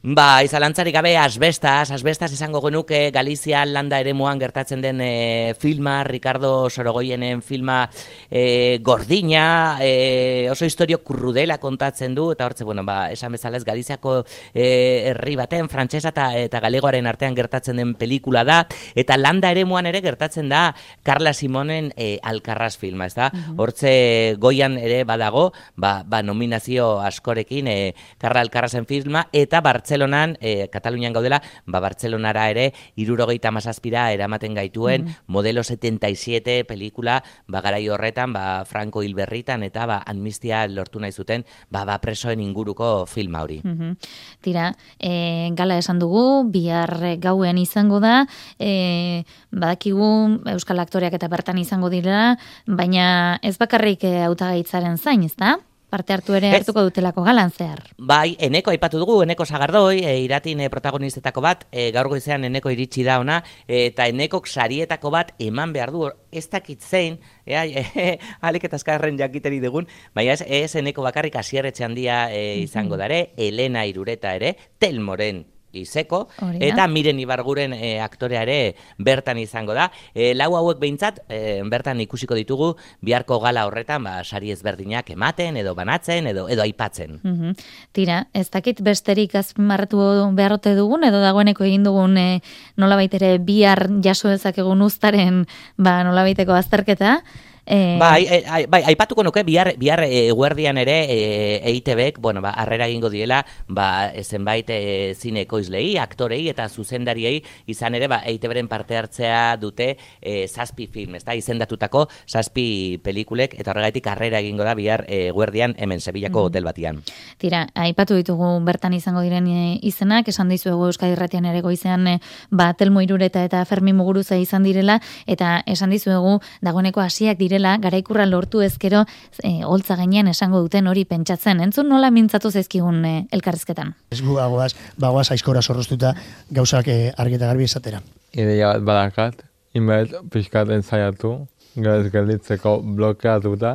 Ba, 0.06 0.44
izalantzarik 0.46 0.94
gabe 0.94 1.16
asbestas, 1.18 1.90
asbestas 1.90 2.28
izango 2.30 2.60
genuke 2.62 3.10
Galizia 3.10 3.64
landa 3.66 3.98
ere 3.98 4.12
muan 4.14 4.38
gertatzen 4.38 4.84
den 4.84 5.00
e, 5.02 5.56
filma, 5.58 6.04
Ricardo 6.06 6.70
Sorogoienen 6.70 7.42
filma 7.42 7.90
e, 8.30 8.78
gordina, 8.86 9.80
e, 9.82 10.46
oso 10.54 10.68
historio 10.70 11.00
kurrudela 11.02 11.58
kontatzen 11.58 12.14
du, 12.14 12.28
eta 12.36 12.46
hortze, 12.46 12.68
bueno, 12.70 12.84
ba, 12.86 13.10
esan 13.10 13.34
bezala 13.34 13.58
ez 13.58 13.66
Galiziako 13.66 14.20
e, 14.54 14.68
herri 15.10 15.34
baten, 15.40 15.72
frantsesa 15.74 16.12
eta, 16.14 16.28
eta 16.38 16.62
galegoaren 16.62 17.10
artean 17.10 17.34
gertatzen 17.34 17.82
den 17.82 17.96
pelikula 17.98 18.46
da, 18.46 18.60
eta 18.94 19.18
landa 19.18 19.50
ere 19.50 19.66
muan 19.66 19.90
ere 19.90 20.04
gertatzen 20.06 20.54
da 20.54 20.68
Carla 21.02 21.34
Simonen 21.34 21.90
e, 21.98 22.20
Alcarraz 22.22 22.76
filma, 22.78 23.10
ez 23.10 23.18
da? 23.18 23.32
Hortze 23.58 24.38
goian 24.38 24.78
ere 24.78 25.02
badago, 25.02 25.48
ba, 25.74 25.96
ba 26.06 26.22
nominazio 26.22 27.00
askorekin 27.02 27.74
e, 27.74 27.80
Carla 28.22 28.46
Alcarrazen 28.46 28.86
filma, 28.86 29.26
eta 29.34 29.66
Bartzelonan, 29.96 30.38
e, 30.42 30.68
Katalunian 30.70 31.14
gaudela, 31.14 31.42
ba 31.66 31.80
Bartzelonara 31.80 32.50
ere, 32.52 32.74
irurogeita 33.00 33.52
mazazpira 33.52 34.12
eramaten 34.12 34.54
gaituen, 34.54 35.08
modelo 35.28 35.64
77 35.64 36.66
pelikula, 36.68 37.22
ba 37.48 37.62
garai 37.62 37.88
horretan, 37.88 38.34
ba 38.34 38.66
Franco 38.66 39.04
Hilberritan, 39.04 39.64
eta 39.64 39.86
ba 39.86 40.02
amnistia 40.06 40.66
lortu 40.68 41.00
nahi 41.00 41.12
zuten, 41.12 41.46
ba, 41.72 41.86
ba 41.86 42.00
presoen 42.04 42.42
inguruko 42.44 43.06
filma 43.06 43.44
hori. 43.44 43.62
Mhm. 43.64 43.96
Tira, 44.42 44.74
e, 45.00 45.50
gala 45.56 45.78
esan 45.80 46.00
dugu, 46.00 46.44
bihar 46.52 47.18
gauen 47.20 47.58
izango 47.58 48.00
da, 48.00 48.26
e, 48.60 49.24
badakigu 49.52 50.42
Euskal 50.52 50.80
aktoreak 50.80 51.14
eta 51.16 51.32
bertan 51.32 51.58
izango 51.58 51.90
dira, 51.90 52.36
baina 52.68 53.40
ez 53.42 53.58
bakarrik 53.58 54.04
e, 54.04 54.20
hautagaitzaren 54.28 54.98
zain, 54.98 55.24
ez 55.24 55.36
da? 55.40 55.56
Parte 55.96 56.12
hartu 56.12 56.36
ere 56.36 56.50
hartuko 56.52 56.82
dutelako 56.84 57.24
galan 57.24 57.54
zehar. 57.56 57.86
Bai, 57.96 58.36
eneko 58.44 58.74
aipatu 58.74 59.00
dugu, 59.00 59.22
eneko 59.24 59.46
sagardoi, 59.48 60.02
e, 60.04 60.18
iratin 60.26 60.66
e, 60.66 60.68
protagonistetako 60.74 61.44
bat, 61.46 61.64
e, 61.72 61.86
gaur 61.96 62.10
goizean 62.12 62.44
eneko 62.44 62.74
iritsi 62.74 63.06
da 63.08 63.16
ona, 63.22 63.38
e, 63.64 63.86
eta 63.94 64.10
enekok 64.12 64.52
sarietako 64.52 65.14
bat 65.16 65.32
eman 65.40 65.72
behar 65.72 65.96
du, 65.96 66.04
ez 66.36 66.44
dakit 66.52 66.84
zein, 66.84 67.16
ea, 67.48 67.64
e, 68.04 68.10
alik 68.44 68.68
eta 68.68 68.76
azkarren 68.76 69.16
jakiteri 69.24 69.64
dugun, 69.64 69.88
baina 70.12 70.36
ez, 70.36 70.44
ez 70.44 70.76
eneko 70.84 71.08
bakarrik 71.08 71.40
asierretxe 71.40 71.88
handia 71.88 72.26
e, 72.28 72.46
izango 72.68 73.00
dare, 73.00 73.30
Elena 73.40 73.88
Irureta 73.88 74.36
ere, 74.36 74.58
Telmoren 74.84 75.46
izeko, 75.82 76.28
Hori 76.42 76.60
da. 76.60 76.66
eta 76.68 76.88
miren 76.88 77.20
ibarguren 77.20 77.74
e, 77.74 78.00
aktorea 78.02 78.44
ere 78.46 78.76
bertan 78.98 79.38
izango 79.38 79.74
da. 79.74 79.90
E, 80.14 80.34
lau 80.36 80.56
hauek 80.56 80.80
behintzat, 80.80 81.22
e, 81.30 81.62
bertan 81.70 82.00
ikusiko 82.04 82.36
ditugu, 82.36 82.74
biharko 83.02 83.40
gala 83.44 83.66
horretan, 83.68 84.04
ba, 84.04 84.24
sari 84.24 84.52
ezberdinak 84.52 85.10
ematen, 85.12 85.58
edo 85.58 85.76
banatzen, 85.76 86.28
edo 86.28 86.48
edo 86.50 86.62
aipatzen. 86.66 87.20
Mhm. 87.24 87.56
Tira, 87.96 88.28
ez 88.34 88.50
dakit 88.50 88.82
besterik 88.82 89.36
azpimarratu 89.36 90.00
beharrote 90.36 90.76
dugun, 90.76 91.04
edo 91.04 91.22
dagoeneko 91.24 91.66
egin 91.68 91.84
dugun 91.84 92.18
e, 92.18 92.42
nolabait 92.78 93.14
ere 93.14 93.38
bihar 93.40 93.88
jaso 94.04 94.30
dezakegun 94.30 94.82
uztaren 94.86 95.46
ba, 95.78 96.04
nolabaiteko 96.04 96.54
azterketa. 96.54 97.22
E, 97.66 97.98
Bai, 98.00 98.26
e, 98.30 98.44
ai- 98.48 98.68
bai, 98.68 98.84
aipatuko 98.86 99.24
nuke 99.24 99.44
bihar 99.44 99.74
bihar 99.78 100.04
e, 100.06 100.28
eguerdian 100.30 100.78
ere 100.78 100.98
e, 101.10 101.62
EITBek, 101.72 102.20
bueno, 102.20 102.42
ba 102.42 102.52
harrera 102.52 102.88
egingo 102.88 103.10
diela, 103.10 103.46
ba 103.68 104.12
zenbait 104.22 104.70
e, 104.70 105.14
zine 105.18 105.42
ekoizlei, 105.48 105.98
aktorei 105.98 106.48
eta 106.50 106.68
zuzendariei 106.70 107.42
izan 107.66 107.96
ere 107.96 108.08
ba 108.08 108.22
EITBren 108.26 108.68
parte 108.68 108.98
hartzea 108.98 109.58
dute 109.58 109.98
e, 110.22 110.48
zazpi 110.48 110.86
film, 110.88 111.16
ezta? 111.16 111.34
Izendatutako 111.36 112.06
zazpi 112.30 113.00
pelikulek 113.04 113.56
eta 113.60 113.72
horregatik 113.74 114.08
harrera 114.14 114.40
egingo 114.44 114.64
da 114.64 114.76
bihar 114.78 115.06
eguerdian 115.10 115.74
hemen 115.78 116.00
Sevillako 116.00 116.46
hotel 116.50 116.64
batian. 116.64 117.02
Tira, 117.42 117.66
aipatu 117.74 118.16
ditugu 118.16 118.52
bertan 118.66 118.94
izango 118.94 119.22
diren 119.26 119.48
e, 119.50 119.80
izenak, 119.82 120.30
esan 120.30 120.50
dizuegu 120.54 120.86
Euskadi 120.92 121.16
Irratian 121.18 121.46
ere 121.50 121.62
goizean 121.66 122.06
e, 122.08 122.20
ba, 122.52 122.74
Telmo 122.78 123.02
Irureta 123.02 123.44
eta 123.44 123.64
Fermi 123.66 123.94
Muguruza 123.94 124.38
izan 124.38 124.64
direla, 124.64 125.00
eta 125.26 125.64
esan 125.66 125.90
dizuegu 125.90 126.38
dagoeneko 126.62 127.02
hasiak 127.02 127.38
direla, 127.56 127.78
garaikurra 127.82 128.26
lortu 128.28 128.62
ezkero 128.66 129.06
e, 129.42 129.64
holtza 129.64 129.96
gainean 129.96 130.28
esango 130.32 130.62
duten 130.66 130.88
hori 130.92 131.06
pentsatzen. 131.08 131.62
Entzun 131.64 131.90
nola 131.90 132.12
mintzatu 132.12 132.52
zaizkigun 132.52 133.02
e, 133.06 133.16
elkarrizketan? 133.36 133.96
Ez 134.12 134.22
gu 134.22 134.36
bagoaz, 134.36 134.74
bagoaz 135.00 135.30
aizkora 135.32 135.64
zorroztuta 135.64 136.14
gauzak 136.52 136.92
eh, 136.92 137.12
argi 137.18 137.40
eta 137.40 137.52
garbi 137.52 137.68
esatera. 137.70 138.02
ideia 138.36 138.74
bat 138.74 138.84
badakat, 138.84 139.46
inbait 139.74 140.12
pixkaten 140.32 140.84
saiatu, 140.84 141.48
gero 141.76 141.96
ez 142.00 142.12
gelditzeko 142.12 142.78
blokeatuta, 142.96 143.72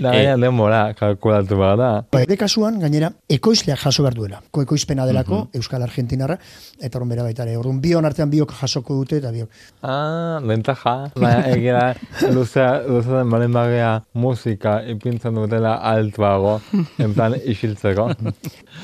da 0.00 0.12
gaina 0.14 0.36
denbora 0.40 0.80
kalkulatu 0.96 1.58
behar 1.60 1.76
da. 1.78 1.90
Ba, 2.12 2.22
ere 2.24 2.38
kasuan, 2.40 2.78
gainera, 2.80 3.10
ekoizleak 3.30 3.82
jaso 3.82 4.04
behar 4.06 4.16
duela. 4.16 4.40
Ko 4.50 4.64
ekoizpena 4.64 5.04
delako, 5.08 5.42
Euskal 5.58 5.84
Argentinarra, 5.84 6.38
eta 6.80 6.98
horren 6.98 7.12
bera 7.12 7.26
baita 7.26 7.44
ere. 7.44 7.58
Orduan, 7.60 7.82
bion 7.84 8.08
artean 8.08 8.32
biok 8.32 8.54
jasoko 8.60 8.96
dute, 9.02 9.20
eta 9.20 9.32
biok. 9.34 9.60
Ah, 9.84 10.40
lentaja, 10.48 10.96
baina 11.18 11.44
egira 11.52 11.84
luzea, 12.32 12.70
luzea 12.88 13.20
den 13.20 13.36
balen 13.36 13.52
bagea 13.56 13.92
musika 14.14 14.78
ipintzen 14.94 15.36
dutela 15.36 15.76
altuago, 15.92 16.58
en 16.98 17.14
plan 17.14 17.36
isiltzeko. 17.36 18.08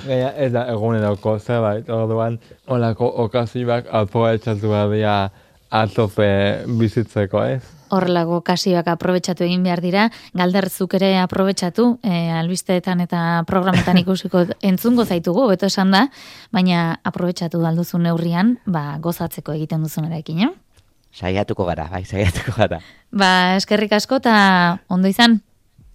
Gaina 0.06 0.32
ez 0.36 0.52
da 0.52 0.68
eguneroko 0.74 1.38
zerbait, 1.38 1.88
orduan, 1.88 2.38
olako 2.68 3.08
okazioak 3.24 3.88
aprobetxatu 4.02 4.68
behar 4.68 4.92
dira 4.92 5.18
atope 5.70 6.28
bizitzeko, 6.78 7.42
ez? 7.44 7.62
Horrelago 7.88 8.42
kasioak 8.44 8.88
aprobetxatu 8.92 9.46
egin 9.46 9.62
behar 9.64 9.80
dira, 9.80 10.08
galderzuk 10.36 10.94
ere 10.98 11.14
aprobetxatu, 11.22 11.98
e, 12.04 12.28
albisteetan 12.36 13.00
eta 13.00 13.44
programetan 13.48 13.96
ikusiko 14.02 14.44
entzungo 14.70 15.04
zaitugu, 15.04 15.46
beto 15.48 15.66
esan 15.66 15.90
da, 15.96 16.06
baina 16.52 17.00
aprobetxatu 17.04 17.64
alduzun 17.64 18.04
neurrian, 18.04 18.58
ba, 18.66 18.98
gozatzeko 19.00 19.56
egiten 19.56 19.82
duzun 19.82 20.10
erekin, 20.10 20.44
eh? 20.48 20.52
Saiatuko 21.12 21.64
gara, 21.64 21.88
bai, 21.90 22.04
saiatuko 22.04 22.52
gara. 22.58 22.82
Ba, 23.10 23.56
eskerrik 23.56 23.92
asko 23.96 24.20
eta 24.20 24.80
ondo 24.88 25.08
izan, 25.08 25.40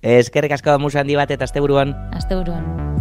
Eskerrik 0.03 0.51
asko 0.51 0.73
musa 0.83 0.99
handi 0.99 1.15
bat 1.15 1.31
eta 1.31 1.45
asteburuan. 1.47 1.95
asteburuan. 2.11 2.92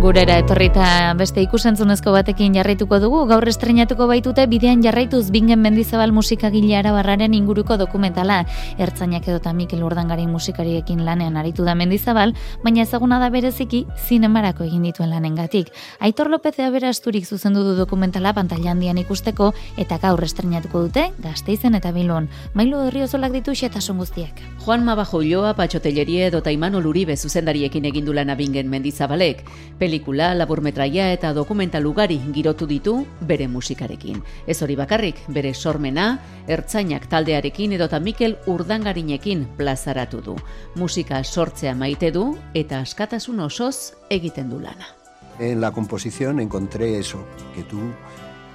Gurera 0.00 0.38
etorrita 0.40 1.12
beste 1.12 1.42
ikusentzunezko 1.44 2.14
batekin 2.14 2.54
jarraituko 2.56 2.96
dugu, 3.02 3.18
gaur 3.28 3.44
estrenatuko 3.50 4.06
baitute 4.08 4.46
bidean 4.48 4.80
jarraituz 4.80 5.26
bingen 5.34 5.60
mendizabal 5.60 6.14
musikagile 6.16 6.78
arabarraren 6.78 7.34
inguruko 7.36 7.76
dokumentala. 7.76 8.38
Ertzainak 8.80 9.28
edota 9.28 9.52
Mikel 9.52 9.82
Urdangari 9.84 10.24
musikariekin 10.26 11.02
lanean 11.04 11.36
aritu 11.36 11.66
da 11.68 11.74
mendizabal, 11.76 12.32
baina 12.64 12.80
ezaguna 12.86 13.18
da 13.20 13.28
bereziki 13.28 13.82
zinemarako 14.06 14.64
egin 14.70 14.86
dituen 14.88 15.10
lanengatik. 15.12 15.68
Aitor 16.00 16.30
Lopezea 16.32 16.70
bera 16.72 16.88
asturik 16.88 17.28
zuzendu 17.28 17.66
du 17.66 17.76
dokumentala 17.76 18.32
pantaila 18.32 18.72
handian 18.72 18.96
ikusteko 19.04 19.50
eta 19.76 20.00
gaur 20.00 20.24
estrenatuko 20.24 20.86
dute 20.86 21.10
gazteizen 21.20 21.76
eta 21.76 21.92
bilbon. 21.92 22.30
Mailu 22.54 22.86
herriozolak 22.86 23.36
ditu 23.36 23.52
xetasun 23.52 24.00
guztiak. 24.00 24.40
Juan 24.64 24.82
Mabajo 24.88 25.20
Ulloa, 25.20 25.52
Patxo 25.60 25.84
Tellerie 25.84 26.30
edo 26.32 26.40
Taimano 26.40 26.80
Luribe 26.80 27.18
zuzendariekin 27.18 27.84
egin 27.92 28.08
du 28.08 28.16
lana 28.16 28.34
bingen 28.40 28.72
mendizabalek. 28.72 29.44
Pelikula, 29.90 30.28
laburmetraia 30.38 31.08
eta 31.10 31.32
dokumental 31.34 31.82
ugari 31.88 32.20
girotu 32.30 32.68
ditu 32.70 32.92
bere 33.26 33.48
musikarekin. 33.50 34.20
Ez 34.46 34.60
hori 34.62 34.76
bakarrik, 34.78 35.18
bere 35.34 35.50
sormena, 35.50 36.04
ertzainak 36.46 37.08
taldearekin 37.10 37.74
edota 37.74 37.98
Mikel 37.98 38.36
Urdangarinekin 38.46 39.42
plazaratu 39.58 40.22
du. 40.22 40.36
Musika 40.78 41.24
sortzea 41.24 41.74
maite 41.74 42.12
du 42.14 42.36
eta 42.54 42.78
askatasun 42.86 43.42
osoz 43.48 43.96
egiten 44.14 44.54
du 44.54 44.62
lana. 44.62 44.94
En 45.40 45.60
la 45.60 45.72
composición 45.72 46.38
encontré 46.38 46.96
eso, 46.96 47.26
que 47.56 47.64
tú 47.64 47.80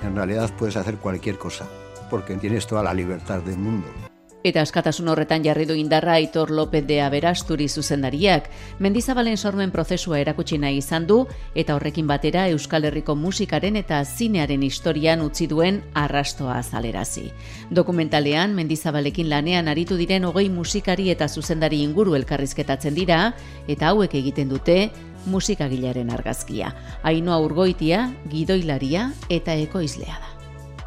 en 0.07 0.15
realidad 0.15 0.49
puedes 0.57 0.77
hacer 0.77 0.95
cualquier 1.03 1.37
cosa, 1.37 1.67
porque 2.09 2.35
tienes 2.35 2.65
toda 2.65 2.81
la 2.81 2.93
libertad 2.93 3.41
del 3.41 3.57
mundo. 3.57 4.14
Eta 4.45 4.61
askatasun 4.61 5.07
horretan 5.09 5.41
jarri 5.41 5.65
du 5.65 5.73
indarra 5.73 6.19
Aitor 6.19 6.51
López 6.53 6.83
de 6.85 6.99
Aberasturi 7.01 7.65
zuzendariak, 7.65 8.51
mendizabalen 8.77 9.39
sormen 9.41 9.71
prozesua 9.73 10.19
erakutsi 10.21 10.59
nahi 10.61 10.77
izan 10.83 11.07
du, 11.09 11.23
eta 11.57 11.73
horrekin 11.73 12.05
batera 12.05 12.43
Euskal 12.53 12.85
Herriko 12.85 13.15
musikaren 13.17 13.79
eta 13.81 14.03
zinearen 14.05 14.61
historian 14.61 15.23
utzi 15.25 15.47
duen 15.49 15.81
arrastoa 15.95 16.59
azalerazi. 16.59 17.31
Dokumentalean, 17.71 18.53
mendizabalekin 18.53 19.33
lanean 19.33 19.67
aritu 19.73 19.97
diren 19.97 20.29
hogei 20.29 20.45
musikari 20.53 21.09
eta 21.09 21.25
zuzendari 21.25 21.81
inguru 21.81 22.13
elkarrizketatzen 22.13 22.93
dira, 22.93 23.33
eta 23.67 23.89
hauek 23.95 24.13
egiten 24.21 24.53
dute 24.53 24.91
musikagilaren 25.25 26.13
argazkia. 26.13 26.69
Ainoa 27.01 27.41
urgoitia, 27.41 28.11
gidoilaria 28.29 29.09
eta 29.25 29.57
ekoizlea 29.65 30.21
da. 30.21 30.34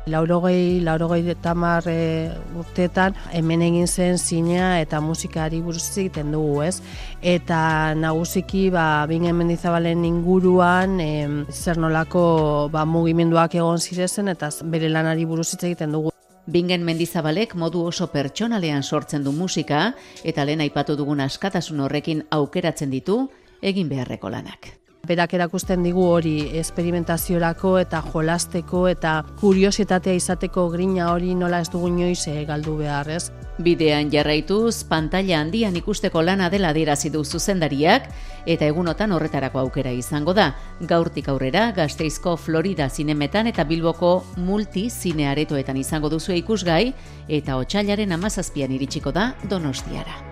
Laurogei, 0.08 0.80
laurogei 0.80 1.34
tamar 1.42 1.84
e, 1.88 2.30
urteetan 2.56 3.16
hemen 3.36 3.62
egin 3.66 3.86
zen 3.86 4.18
zinea 4.18 4.78
eta 4.80 5.00
musikari 5.04 5.60
buruz 5.60 5.84
egiten 5.98 6.32
dugu, 6.32 6.62
ez? 6.64 6.80
Eta 7.22 7.94
nagusiki, 7.94 8.68
ba, 8.72 9.04
bingen 9.10 9.36
mendizabalen 9.36 10.04
inguruan, 10.08 10.98
e, 11.00 11.10
zer 11.52 11.78
nolako 11.78 12.68
ba, 12.72 12.86
mugimenduak 12.88 13.58
egon 13.60 13.78
zirezen 13.78 14.32
eta 14.32 14.50
bere 14.64 14.88
lanari 14.88 15.28
buruz 15.28 15.50
egiten 15.58 15.92
dugu. 15.92 16.14
Bingen 16.48 16.84
mendizabalek 16.84 17.52
modu 17.60 17.84
oso 17.90 18.08
pertsonalean 18.08 18.82
sortzen 18.82 19.24
du 19.24 19.36
musika 19.36 19.92
eta 20.24 20.48
lehen 20.48 20.64
aipatu 20.64 20.96
dugun 20.96 21.20
askatasun 21.20 21.84
horrekin 21.84 22.24
aukeratzen 22.32 22.90
ditu 22.90 23.26
egin 23.60 23.92
beharreko 23.92 24.32
lanak. 24.32 24.77
Berak 25.06 25.32
erakusten 25.38 25.84
digu 25.86 26.02
hori 26.04 26.58
esperimentaziorako 26.58 27.78
eta 27.80 28.00
jolasteko 28.12 28.82
eta 28.90 29.22
kuriositatea 29.40 30.12
izateko 30.18 30.66
grina 30.72 31.12
hori 31.12 31.34
nola 31.38 31.62
ez 31.62 31.70
dugu 31.72 31.88
inoiz 31.88 32.26
eh, 32.28 32.44
galdu 32.48 32.76
behar, 32.82 33.08
ez? 33.08 33.30
Bidean 33.58 34.10
jarraituz, 34.12 34.84
pantalla 34.90 35.40
handian 35.40 35.76
ikusteko 35.80 36.22
lana 36.22 36.50
dela 36.50 36.74
dirazi 36.76 37.10
du 37.10 37.24
zuzendariak 37.24 38.10
eta 38.46 38.68
egunotan 38.68 39.12
horretarako 39.12 39.62
aukera 39.64 39.90
izango 39.96 40.34
da. 40.34 40.52
Gaurtik 40.80 41.28
aurrera, 41.32 41.70
Gasteizko 41.72 42.36
Florida 42.36 42.90
zinemetan 42.90 43.48
eta 43.50 43.64
Bilboko 43.64 44.12
multi 44.36 44.88
zinearetoetan 44.90 45.76
izango 45.76 46.12
duzu 46.12 46.36
ikusgai 46.36 46.92
eta 47.28 47.56
otxailaren 47.56 48.12
amazazpian 48.12 48.76
iritsiko 48.76 49.12
da 49.12 49.32
Donostiara. 49.48 50.27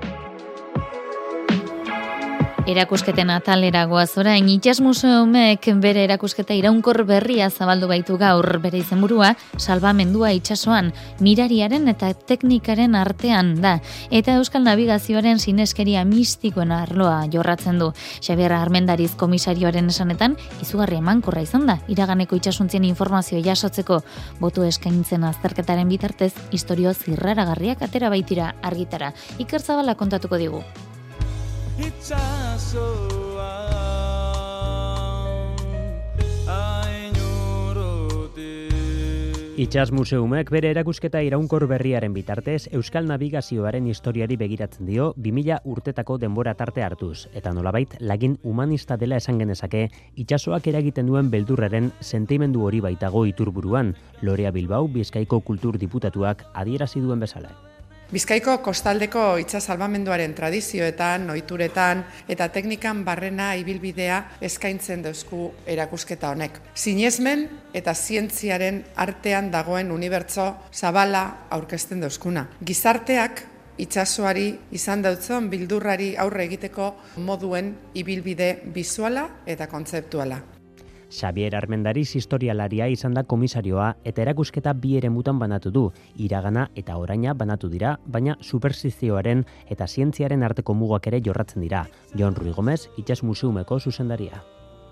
Erakusketen 2.66 3.28
atalera 3.30 3.85
goaz 3.87 4.16
orain 4.18 4.49
Itxas 4.50 4.80
Museumek 4.82 5.68
bere 5.78 6.00
erakusketa 6.02 6.54
iraunkor 6.58 7.04
berria 7.06 7.46
zabaldu 7.46 7.87
baitu 7.87 8.16
gaur 8.18 8.56
bere 8.58 8.80
izenburua 8.80 9.28
salbamendua 9.54 10.32
itsasoan 10.35 10.88
mirariaren 11.23 11.87
eta 11.92 12.08
teknikaren 12.26 12.96
artean 12.99 13.52
da 13.62 13.76
eta 14.11 14.35
Euskal 14.40 14.66
Navigazioaren 14.66 15.38
sineskeria 15.38 16.02
mistikoen 16.04 16.73
arloa 16.75 17.28
jorratzen 17.30 17.78
du. 17.78 17.92
Xabier 18.18 18.56
Armendariz 18.58 19.12
komisarioaren 19.14 19.94
esanetan 19.94 20.35
izugarri 20.58 20.99
emankorra 20.99 21.46
izan 21.46 21.68
da 21.70 21.78
iraganeko 21.87 22.35
itsasuntzien 22.35 22.88
informazio 22.90 23.38
jasotzeko 23.46 24.00
botu 24.42 24.66
eskaintzen 24.66 25.23
azterketaren 25.30 25.87
bitartez 25.94 26.32
historio 26.50 26.99
zirraragarriak 26.99 27.87
atera 27.87 28.11
baitira 28.11 28.56
argitara. 28.61 29.14
Iker 29.38 29.62
Zabala 29.62 29.94
kontatuko 29.94 30.42
digu. 30.42 30.64
Itxas 39.56 39.88
Museumek 39.88 40.50
bere 40.52 40.68
erakusketa 40.68 41.23
iraunkor 41.25 41.64
berriaren 41.66 42.12
bitartez 42.12 42.68
Euskal 42.76 43.06
Navigazioaren 43.09 43.87
historiari 43.88 44.37
begiratzen 44.37 44.85
dio 44.85 45.06
2000 45.16 45.62
urtetako 45.73 46.18
denbora 46.21 46.52
tarte 46.59 46.85
hartuz 46.85 47.25
eta 47.40 47.54
nolabait 47.56 47.97
lagin 47.99 48.37
humanista 48.42 48.99
dela 49.00 49.16
esan 49.16 49.40
genezake 49.40 49.87
itxasoak 50.14 50.68
eragiten 50.68 51.09
duen 51.09 51.30
beldurraren 51.33 51.88
sentimendu 52.00 52.66
hori 52.68 52.83
baitago 52.85 53.25
iturburuan 53.26 53.95
Lorea 54.21 54.52
Bilbao 54.52 54.87
Bizkaiko 54.92 55.40
Kultur 55.40 55.80
Diputatuak 55.80 56.45
adierazi 56.52 57.00
duen 57.00 57.25
bezala. 57.25 57.56
Bizkaiko 58.07 58.61
kostaldeko 58.63 59.23
itsa 59.43 59.59
salbamenduaren 59.59 60.31
tradizioetan, 60.39 61.25
ohituretan 61.33 62.05
eta 62.31 62.47
teknikan 62.55 63.01
barrena 63.05 63.49
ibilbidea 63.59 64.21
eskaintzen 64.47 65.03
dauzku 65.03 65.49
erakusketa 65.67 66.31
honek. 66.31 66.61
Sinesmen 66.79 67.49
eta 67.75 67.95
zientziaren 67.99 68.85
artean 68.95 69.51
dagoen 69.51 69.91
unibertso 69.91 70.47
zabala 70.71 71.27
aurkezten 71.51 72.07
dauzkuna. 72.07 72.47
Gizarteak 72.63 73.43
itsasoari 73.83 74.53
izan 74.79 75.03
dautzon 75.03 75.51
bildurrari 75.51 76.15
aurre 76.17 76.47
egiteko 76.47 76.93
moduen 77.27 77.75
ibilbide 77.99 78.53
bizuala 78.71 79.33
eta 79.47 79.67
kontzeptuala. 79.67 80.56
Xavier 81.11 81.55
Armendariz 81.57 82.17
historialaria 82.17 82.89
izan 82.89 83.15
da 83.15 83.25
komisarioa 83.25 83.93
eta 84.05 84.23
erakusketa 84.23 84.73
bi 84.73 84.97
ere 84.97 85.11
mutan 85.11 85.39
banatu 85.39 85.71
du, 85.71 85.85
iragana 86.17 86.69
eta 86.75 86.97
oraina 86.97 87.35
banatu 87.35 87.71
dira, 87.71 87.97
baina 88.07 88.37
superstizioaren 88.41 89.47
eta 89.71 89.87
zientziaren 89.87 90.43
arteko 90.43 90.75
mugak 90.75 91.07
ere 91.07 91.23
jorratzen 91.23 91.63
dira. 91.63 91.87
Jon 92.15 92.35
Rui 92.35 92.53
Gomez, 92.53 92.89
Itxas 92.97 93.23
Museumeko 93.23 93.81
zuzendaria 93.81 94.43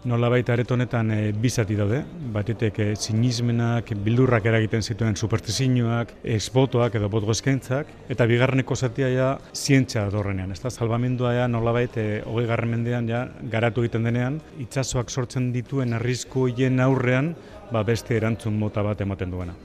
nola 0.05 0.29
baita 0.29 0.53
aretonetan 0.53 1.11
e, 1.15 1.19
bizati 1.33 1.77
daude, 1.79 2.03
batetek 2.35 2.79
e, 2.81 2.87
sinismenak, 2.97 3.95
bildurrak 4.05 4.47
eragiten 4.51 4.85
zituen 4.85 5.17
superstizioak, 5.17 6.15
esbotoak 6.37 6.99
edo 7.01 7.09
botu 7.13 7.33
eskaintzak, 7.33 7.91
eta 8.13 8.29
bigarreneko 8.29 8.77
zatia 8.77 9.09
ja 9.13 9.29
zientzia 9.55 10.07
dorrenean, 10.13 10.53
ez 10.53 10.61
da, 10.63 10.73
salvamendua 10.73 11.35
ja 11.39 11.49
nola 11.49 11.73
baita 11.77 12.01
e, 12.01 12.23
hogei 12.29 12.47
garren 12.51 12.75
mendean 12.77 13.09
ja 13.09 13.27
garatu 13.53 13.85
egiten 13.85 14.05
denean, 14.11 14.41
itsasoak 14.61 15.11
sortzen 15.11 15.53
dituen 15.57 15.97
arrisku 15.97 16.49
hien 16.53 16.81
aurrean, 16.85 17.35
ba 17.73 17.85
beste 17.85 18.19
erantzun 18.21 18.59
mota 18.61 18.85
bat 18.85 19.01
ematen 19.01 19.33
duena. 19.33 19.57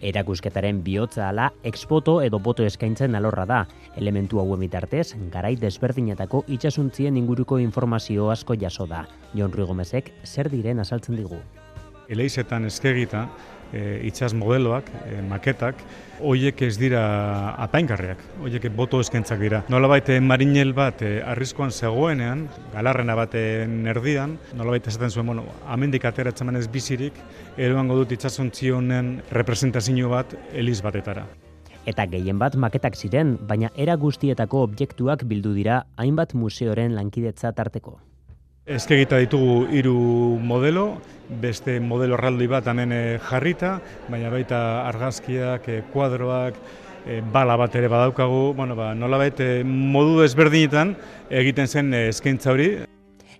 Erakusketaren 0.00 0.82
bihotza 0.84 1.28
ala 1.28 1.52
expoto 1.62 2.20
edo 2.22 2.38
boto 2.38 2.64
eskaintzen 2.64 3.14
alorra 3.18 3.46
da. 3.46 3.60
Elementu 3.96 4.40
hauen 4.40 4.60
bitartez, 4.60 5.14
garai 5.32 5.56
desberdinetako 5.56 6.44
itxasuntzien 6.48 7.16
inguruko 7.16 7.58
informazio 7.58 8.30
asko 8.30 8.54
jaso 8.54 8.86
da. 8.86 9.06
Jon 9.34 9.52
Rigomezek 9.52 10.12
zer 10.24 10.50
diren 10.50 10.80
azaltzen 10.80 11.16
digu. 11.16 11.40
Eleizetan 12.08 12.64
eskegita, 12.64 13.26
e, 13.72 14.00
itxas 14.08 14.34
modeloak, 14.34 14.90
e, 15.06 15.22
maketak, 15.28 15.80
hoiek 16.20 16.62
ez 16.66 16.74
dira 16.80 17.02
apaingarriak, 17.62 18.22
hoiek 18.42 18.68
boto 18.74 19.00
eskentzak 19.00 19.40
dira. 19.42 19.62
Nola 19.72 19.90
baite 19.90 20.18
marinel 20.20 20.72
bat 20.76 21.02
e, 21.02 21.18
arriskoan 21.22 21.72
zegoenean, 21.72 22.46
galarrena 22.74 23.16
baten 23.18 23.86
erdian, 23.90 24.38
nola 24.58 24.76
baite 24.76 24.92
esaten 24.92 25.10
zuen, 25.10 25.26
bueno, 25.30 25.46
amendik 25.66 26.04
ateratzen 26.08 26.48
manez 26.50 26.66
bizirik, 26.72 27.18
eroango 27.56 28.00
dut 28.02 28.16
itxasuntzionen 28.18 29.18
representazio 29.34 30.10
bat 30.12 30.34
eliz 30.52 30.80
batetara. 30.82 31.26
Eta 31.88 32.04
gehien 32.10 32.36
bat 32.36 32.56
maketak 32.60 32.98
ziren, 33.00 33.38
baina 33.48 33.70
era 33.74 33.96
guztietako 33.96 34.60
objektuak 34.66 35.24
bildu 35.24 35.54
dira 35.56 35.86
hainbat 35.96 36.34
museoren 36.36 36.94
lankidetza 36.98 37.54
tarteko. 37.56 37.96
Ezkegita 38.68 39.16
ditugu 39.16 39.62
hiru 39.72 39.94
modelo, 40.44 40.98
beste 41.40 41.78
modelo 41.80 42.18
erraldi 42.18 42.48
bat 42.52 42.66
hemen 42.68 42.92
eh, 42.92 43.20
jarrita, 43.30 43.78
baina 44.12 44.28
baita 44.28 44.58
argazkiak, 44.90 45.70
eh, 45.72 45.78
kuadroak, 45.94 46.58
eh, 47.06 47.22
bala 47.32 47.56
bat 47.56 47.78
ere 47.80 47.88
badaukagu, 47.88 48.52
bueno, 48.58 48.76
ba, 48.76 48.92
nola 48.92 49.22
modu 49.64 50.20
ezberdinetan 50.26 50.94
egiten 51.30 51.66
zen 51.66 51.94
eskaintza 51.94 52.52
hori. 52.52 52.87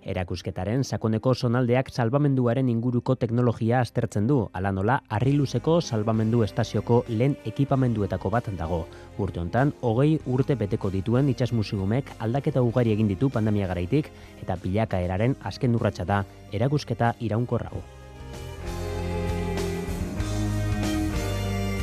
Erakusketaren 0.09 0.85
sakoneko 0.89 1.35
sonaldeak 1.35 1.91
salbamenduaren 1.93 2.69
inguruko 2.73 3.17
teknologia 3.21 3.83
aztertzen 3.85 4.27
du, 4.31 4.39
ala 4.57 4.73
nola 4.73 5.03
arriluzeko 5.19 5.75
salbamendu 5.83 6.41
estazioko 6.47 7.03
lehen 7.11 7.37
ekipamenduetako 7.51 8.33
bat 8.33 8.49
dago. 8.57 8.81
Urte 9.19 9.43
hontan, 9.43 9.75
hogei 9.83 10.17
urte 10.25 10.57
beteko 10.57 10.89
dituen 10.97 11.29
itxas 11.29 11.53
museumek 11.53 12.15
aldaketa 12.25 12.65
ugari 12.65 12.97
egin 12.97 13.13
ditu 13.13 13.29
pandemia 13.29 13.69
garaitik 13.69 14.09
eta 14.41 14.57
pilaka 14.65 15.05
eraren 15.05 15.37
azken 15.53 15.77
urratsa 15.77 16.09
da 16.09 16.25
erakusketa 16.57 17.15
iraunkorrago. 17.21 17.85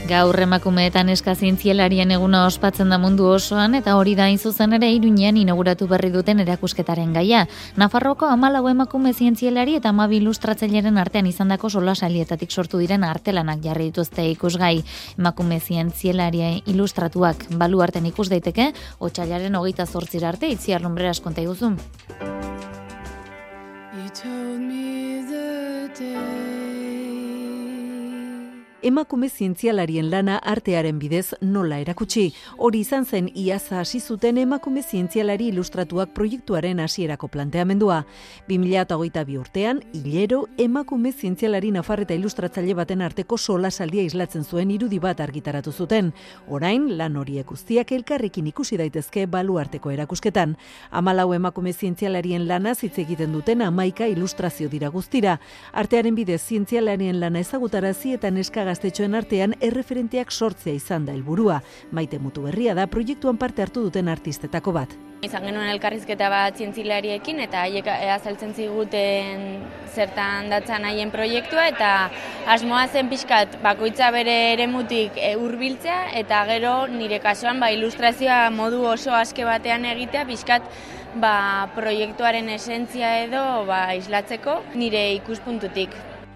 Gaur 0.05 0.37
emakumeetan 0.37 1.07
eskazintzialarien 1.09 2.11
eguna 2.13 2.43
ospatzen 2.45 2.91
da 2.93 2.99
mundu 3.01 3.25
osoan 3.25 3.73
eta 3.73 3.95
hori 3.97 4.13
da 4.13 4.27
zuzen 4.37 4.73
ere 4.77 4.91
iruñean 4.93 5.37
inauguratu 5.41 5.87
berri 5.87 6.11
duten 6.13 6.39
erakusketaren 6.43 7.13
gaia. 7.13 7.47
Nafarroko 7.75 8.27
amalau 8.29 8.67
emakume 8.69 9.13
zientzialari 9.13 9.75
eta 9.75 9.89
amabi 9.89 10.17
ilustratzaileren 10.17 10.99
artean 11.01 11.25
izandako 11.25 11.69
sola 11.69 11.95
salietatik 11.95 12.51
sortu 12.51 12.77
diren 12.77 13.03
artelanak 13.03 13.63
jarri 13.63 13.85
dituzte 13.85 14.29
ikusgai. 14.29 14.83
Emakume 15.17 15.59
zientzialaria 15.59 16.51
ilustratuak 16.67 17.47
balu 17.57 17.81
arten 17.81 18.05
ikus 18.05 18.29
daiteke, 18.29 18.73
hogeita 18.99 19.85
zortzira 19.87 20.29
arte 20.29 20.47
itziar 20.47 20.81
lumbrera 20.81 21.09
askonta 21.09 21.41
iguzun. 21.41 21.79
Emakume 28.85 29.29
zientzialarien 29.29 30.11
lana 30.11 30.35
artearen 30.37 30.99
bidez 31.01 31.33
nola 31.41 31.79
erakutsi. 31.81 32.27
Hori 32.61 32.83
izan 32.85 33.05
zen 33.05 33.31
iaza 33.33 33.79
hasi 33.79 33.99
zuten 33.99 34.37
emakume 34.37 34.83
zientzialari 34.83 35.47
ilustratuak 35.49 36.11
proiektuaren 36.13 36.79
hasierako 36.79 37.27
planteamendua. 37.33 38.03
2008 38.47 39.39
urtean, 39.39 39.79
hilero, 39.93 40.43
emakume 40.57 41.11
zientzialari 41.13 41.71
nafarreta 41.73 42.13
ilustratzaile 42.13 42.75
baten 42.77 43.01
arteko 43.01 43.37
sola 43.37 43.71
saldia 43.71 44.03
islatzen 44.05 44.43
zuen 44.43 44.69
irudi 44.71 44.99
bat 44.99 45.19
argitaratu 45.19 45.73
zuten. 45.73 46.13
Orain, 46.47 46.85
lan 46.99 47.17
horiek 47.17 47.47
guztiak 47.49 47.91
elkarrekin 47.91 48.51
ikusi 48.53 48.77
daitezke 48.77 49.25
baluarteko 49.25 49.95
erakusketan. 49.97 50.57
Amalau 50.91 51.31
emakume 51.33 51.73
zientzialarien 51.73 52.47
lana 52.47 52.75
hitz 52.75 52.99
egiten 53.01 53.33
duten 53.33 53.65
amaika 53.65 54.05
ilustrazio 54.05 54.69
dira 54.69 54.93
guztira. 54.93 55.39
Artearen 55.73 56.13
bidez 56.15 56.43
zientzialarien 56.43 57.19
lana 57.19 57.41
ezagutarazi 57.41 58.13
eta 58.13 58.29
neska 58.29 58.61
gaztetxoen 58.75 59.15
artean 59.15 59.55
erreferenteak 59.63 60.31
sortzea 60.35 60.75
izan 60.75 61.05
da 61.07 61.13
helburua. 61.15 61.61
Maite 61.95 62.19
mutu 62.19 62.43
berria 62.43 62.75
da 62.75 62.89
proiektuan 62.91 63.37
parte 63.39 63.63
hartu 63.63 63.85
duten 63.87 64.11
artistetako 64.11 64.73
bat. 64.75 64.95
Izan 65.23 65.45
genuen 65.47 65.69
elkarrizketa 65.71 66.27
bat 66.29 66.57
zientzilariekin 66.59 67.39
eta 67.45 67.61
haiek 67.63 67.87
azaltzen 67.87 68.51
ziguten 68.53 69.45
zertan 69.95 70.51
datzan 70.51 70.83
haien 70.85 71.13
proiektua 71.13 71.69
eta 71.71 71.91
asmoa 72.51 72.83
zen 72.91 73.07
pixkat 73.09 73.55
bakoitza 73.63 74.11
bere 74.13 74.35
eremutik 74.51 75.15
e, 75.15 75.31
hurbiltzea 75.39 76.01
eta 76.19 76.43
gero 76.51 76.73
nire 76.91 77.21
kasuan 77.23 77.63
ba, 77.63 77.71
ilustrazioa 77.73 78.49
modu 78.53 78.83
oso 78.91 79.15
aske 79.15 79.47
batean 79.47 79.87
egitea 79.93 80.25
pixkat 80.27 80.67
ba, 81.15 81.71
proiektuaren 81.79 82.51
esentzia 82.59 83.15
edo 83.23 83.45
ba, 83.71 83.87
islatzeko 83.95 84.59
nire 84.75 85.07
ikuspuntutik. 85.21 85.95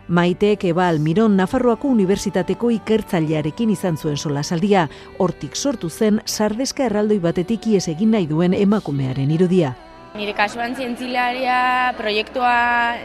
Maite 0.09 0.57
Ebal 0.63 0.97
Miron 0.99 1.35
Nafarroako 1.37 1.91
Unibertsitateko 1.93 2.71
ikertzailearekin 2.73 3.69
izan 3.69 3.97
zuen 3.97 4.17
solasaldia. 4.17 4.87
Hortik 5.21 5.53
sortu 5.55 5.89
zen 5.89 6.17
sardeska 6.25 6.87
erraldoi 6.89 7.19
batetik 7.21 7.67
ies 7.69 7.87
egin 7.93 8.17
nahi 8.17 8.25
duen 8.25 8.57
emakumearen 8.57 9.29
irudia. 9.29 9.75
Nire 10.17 10.33
kasuan 10.33 10.73
zientzilaria 10.73 11.93
proiektua 11.93 12.53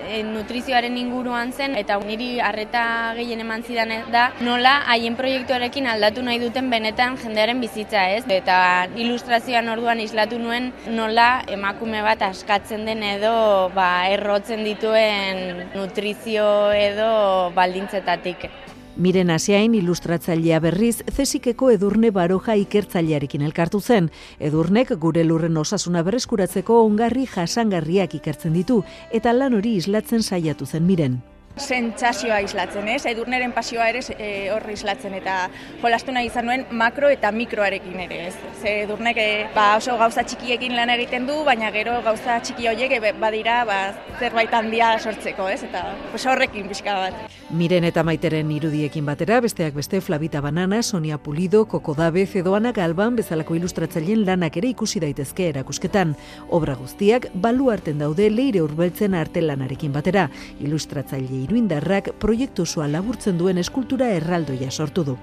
e, 0.09 0.23
nutrizioaren 0.25 0.97
inguruan 0.97 1.53
zen 1.53 1.77
eta 1.77 1.99
niri 2.01 2.39
harreta 2.41 2.85
gehien 3.19 3.43
eman 3.45 3.61
zidan 3.61 3.93
da 4.15 4.31
nola 4.41 4.73
haien 4.89 5.19
proiektuarekin 5.19 5.87
aldatu 5.93 6.25
nahi 6.25 6.41
duten 6.41 6.71
benetan 6.73 7.19
jendearen 7.21 7.61
bizitza 7.61 8.07
ez. 8.17 8.25
Eta 8.25 8.89
ilustrazioan 8.97 9.69
orduan 9.77 10.01
islatu 10.01 10.41
nuen 10.41 10.73
nola 10.89 11.29
emakume 11.59 12.01
bat 12.09 12.25
askatzen 12.25 12.89
den 12.89 13.05
edo 13.05 13.35
ba, 13.77 14.09
errotzen 14.09 14.65
dituen 14.65 15.69
nutrizio 15.77 16.47
edo 16.73 17.53
baldintzetatik. 17.53 18.49
Miren 18.97 19.31
Asiain 19.35 19.73
ilustratzailea 19.75 20.61
berriz 20.63 21.03
zesikeko 21.11 21.73
edurne 21.75 22.13
baroja 22.15 22.55
ikertzailearekin 22.63 23.43
elkartu 23.43 23.81
zen. 23.81 24.07
Edurnek 24.39 24.95
gure 25.03 25.27
lurren 25.27 25.59
osasuna 25.59 26.05
berreskuratzeko 26.07 26.79
ongarri 26.87 27.27
jasangarriak 27.35 28.15
ikertzen 28.23 28.55
ditu 28.55 28.83
eta 29.11 29.35
lan 29.35 29.59
hori 29.59 29.75
islatzen 29.83 30.23
saiatu 30.23 30.67
zen 30.67 30.87
miren 30.87 31.23
sentsazioa 31.57 32.41
islatzen, 32.43 32.89
ez? 32.91 33.05
Edurneren 33.07 33.53
pasioa 33.55 33.87
ere 33.93 34.01
e, 34.19 34.51
horri 34.51 34.75
islatzen 34.75 35.15
eta 35.15 35.37
jolastu 35.83 36.13
nahi 36.13 36.27
izan 36.27 36.49
nuen 36.49 36.65
makro 36.75 37.11
eta 37.13 37.31
mikroarekin 37.33 38.01
ere, 38.07 38.21
ez? 38.29 38.35
Ze 38.61 38.81
edurnek 38.83 39.19
e, 39.21 39.29
ba 39.55 39.69
oso 39.79 39.95
gauza 40.01 40.25
txikiekin 40.27 40.75
lan 40.75 40.91
egiten 40.97 41.29
du, 41.31 41.37
baina 41.47 41.71
gero 41.75 42.01
gauza 42.03 42.41
txiki 42.43 42.67
horiek 42.71 42.97
e, 42.99 43.13
badira 43.21 43.61
ba, 43.69 43.79
zerbait 44.19 44.53
handia 44.55 44.97
sortzeko, 44.99 45.47
ez? 45.49 45.63
Eta 45.69 45.85
pues, 46.11 46.25
horrekin 46.27 46.67
pixka 46.71 46.97
bat. 47.05 47.39
Miren 47.55 47.87
eta 47.87 48.03
maiteren 48.03 48.51
irudiekin 48.51 49.07
batera, 49.07 49.39
besteak 49.45 49.77
beste 49.79 50.01
Flavita 50.03 50.41
Banana, 50.43 50.83
Sonia 50.83 51.19
Pulido, 51.23 51.67
Koko 51.71 51.95
Dabe, 51.95 52.27
Zedoana 52.27 52.73
Galban, 52.75 53.15
bezalako 53.21 53.55
ilustratzaileen 53.55 54.25
lanak 54.27 54.59
ere 54.59 54.73
ikusi 54.75 54.99
daitezke 55.01 55.53
erakusketan. 55.53 56.17
Obra 56.51 56.75
guztiak, 56.75 57.31
balu 57.35 57.71
arten 57.71 58.03
daude 58.03 58.27
leire 58.31 58.65
urbeltzen 58.65 59.15
arte 59.15 59.45
lanarekin 59.45 59.95
batera. 59.95 60.27
Ilustratzaile 60.65 61.44
iruindarrak 61.45 62.15
proiektu 62.21 62.67
zua 62.67 62.89
laburtzen 62.89 63.39
duen 63.39 63.61
eskultura 63.63 64.11
erraldoia 64.17 64.71
sortu 64.71 65.05
du. 65.13 65.17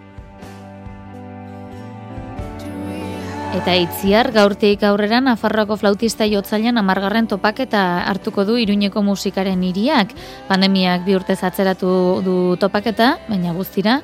Eta 3.52 3.74
itziar 3.76 4.30
gaurteik 4.32 4.86
aurrera 4.88 5.20
Nafarroako 5.20 5.76
flautista 5.76 6.24
jotzailean 6.24 6.80
amargarren 6.80 7.28
topak 7.28 7.60
eta 7.66 7.82
hartuko 8.08 8.46
du 8.48 8.56
iruñeko 8.56 9.04
musikaren 9.04 9.66
iriak. 9.68 10.14
Pandemiak 10.48 11.04
bi 11.04 11.18
urtez 11.20 11.42
atzeratu 11.44 11.90
du 12.24 12.36
topaketa, 12.64 13.18
baina 13.28 13.52
guztira, 13.52 14.00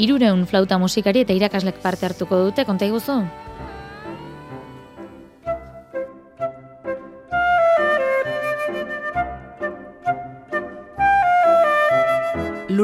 irureun 0.00 0.46
flauta 0.48 0.80
musikari 0.80 1.26
eta 1.26 1.36
irakaslek 1.36 1.82
parte 1.84 2.08
hartuko 2.08 2.46
dute, 2.48 2.64
konta 2.64 2.88
iguzu? 2.88 3.20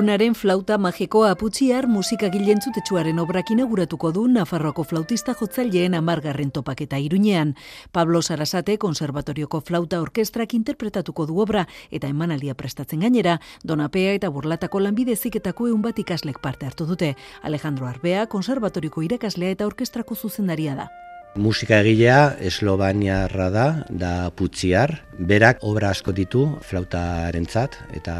Lunaren 0.02 0.34
flauta 0.34 0.80
magikoa 0.82 1.28
aputxiar 1.30 1.86
musikagilen 1.86 2.58
zutetsuaren 2.58 3.20
obrak 3.22 3.52
inauguratuko 3.54 4.08
du 4.10 4.24
Nafarroako 4.26 4.82
flautista 4.82 5.30
jotzaileen 5.38 5.94
amargarren 5.94 6.50
topaketa 6.50 6.98
iruñean. 6.98 7.52
Pablo 7.92 8.20
Sarasate 8.20 8.78
konservatorioko 8.82 9.60
flauta 9.60 10.00
orkestrak 10.02 10.56
interpretatuko 10.58 11.28
du 11.30 11.38
obra 11.38 11.68
eta 11.92 12.10
emanaldia 12.10 12.56
prestatzen 12.58 13.06
gainera, 13.06 13.36
donapea 13.62 14.16
eta 14.18 14.32
burlatako 14.34 14.80
lanbidezik 14.80 15.38
eta 15.38 15.54
eun 15.54 15.82
bat 15.86 16.02
ikaslek 16.02 16.42
parte 16.42 16.66
hartu 16.66 16.84
dute. 16.84 17.14
Alejandro 17.42 17.86
Arbea 17.86 18.26
konservatorioko 18.26 19.02
irakaslea 19.02 19.50
eta 19.50 19.70
orkestrako 19.70 20.16
zuzendaria 20.16 20.74
da. 20.74 20.90
Musika 21.34 21.78
egilea 21.80 22.36
Eslovaniarra 22.44 23.46
da, 23.48 23.66
da 23.88 24.30
putziar. 24.36 24.98
Berak 25.16 25.62
obra 25.64 25.88
asko 25.94 26.12
ditu 26.12 26.42
flautarentzat 26.68 27.78
eta 27.96 28.16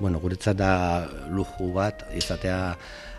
bueno, 0.00 0.22
guretzat 0.22 0.56
da 0.56 0.70
luju 1.28 1.68
bat 1.74 2.06
izatea 2.16 2.76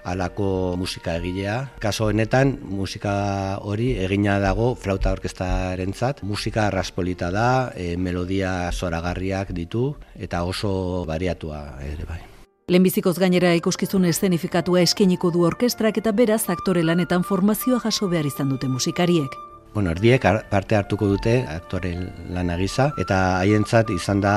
alako 0.09 0.73
musika 0.79 1.17
egilea. 1.19 1.57
Kaso 1.83 2.07
honetan 2.09 2.55
musika 2.63 3.59
hori 3.61 3.91
egina 4.07 4.39
dago 4.41 4.71
flauta 4.73 5.11
orkestarentzat. 5.13 6.23
Musika 6.23 6.71
raspolita 6.73 7.29
da, 7.29 7.73
e, 7.75 7.93
melodia 7.97 8.71
zoragarriak 8.71 9.53
ditu 9.53 9.91
eta 10.15 10.41
oso 10.49 11.05
bariatua 11.05 11.61
ere 11.85 12.09
bai. 12.09 12.36
Lehenbizikoz 12.67 13.13
gainera 13.15 13.53
ikuskizun 13.55 14.03
eszenifikatua 14.09 14.81
eskeniko 14.83 15.29
du 15.31 15.45
orkestrak 15.47 16.01
eta 16.01 16.11
beraz 16.11 16.49
aktore 16.51 16.81
lanetan 16.83 17.23
formazioa 17.23 17.79
jaso 17.85 18.09
behar 18.11 18.27
izan 18.27 18.49
dute 18.51 18.67
musikariek. 18.67 19.37
Bueno, 19.71 19.93
erdiek 19.95 20.27
parte 20.51 20.75
hartuko 20.75 21.07
dute 21.13 21.37
aktore 21.47 21.93
lana 22.27 22.57
gisa 22.59 22.89
eta 22.99 23.37
haientzat 23.37 23.95
izan 23.95 24.19
da 24.19 24.33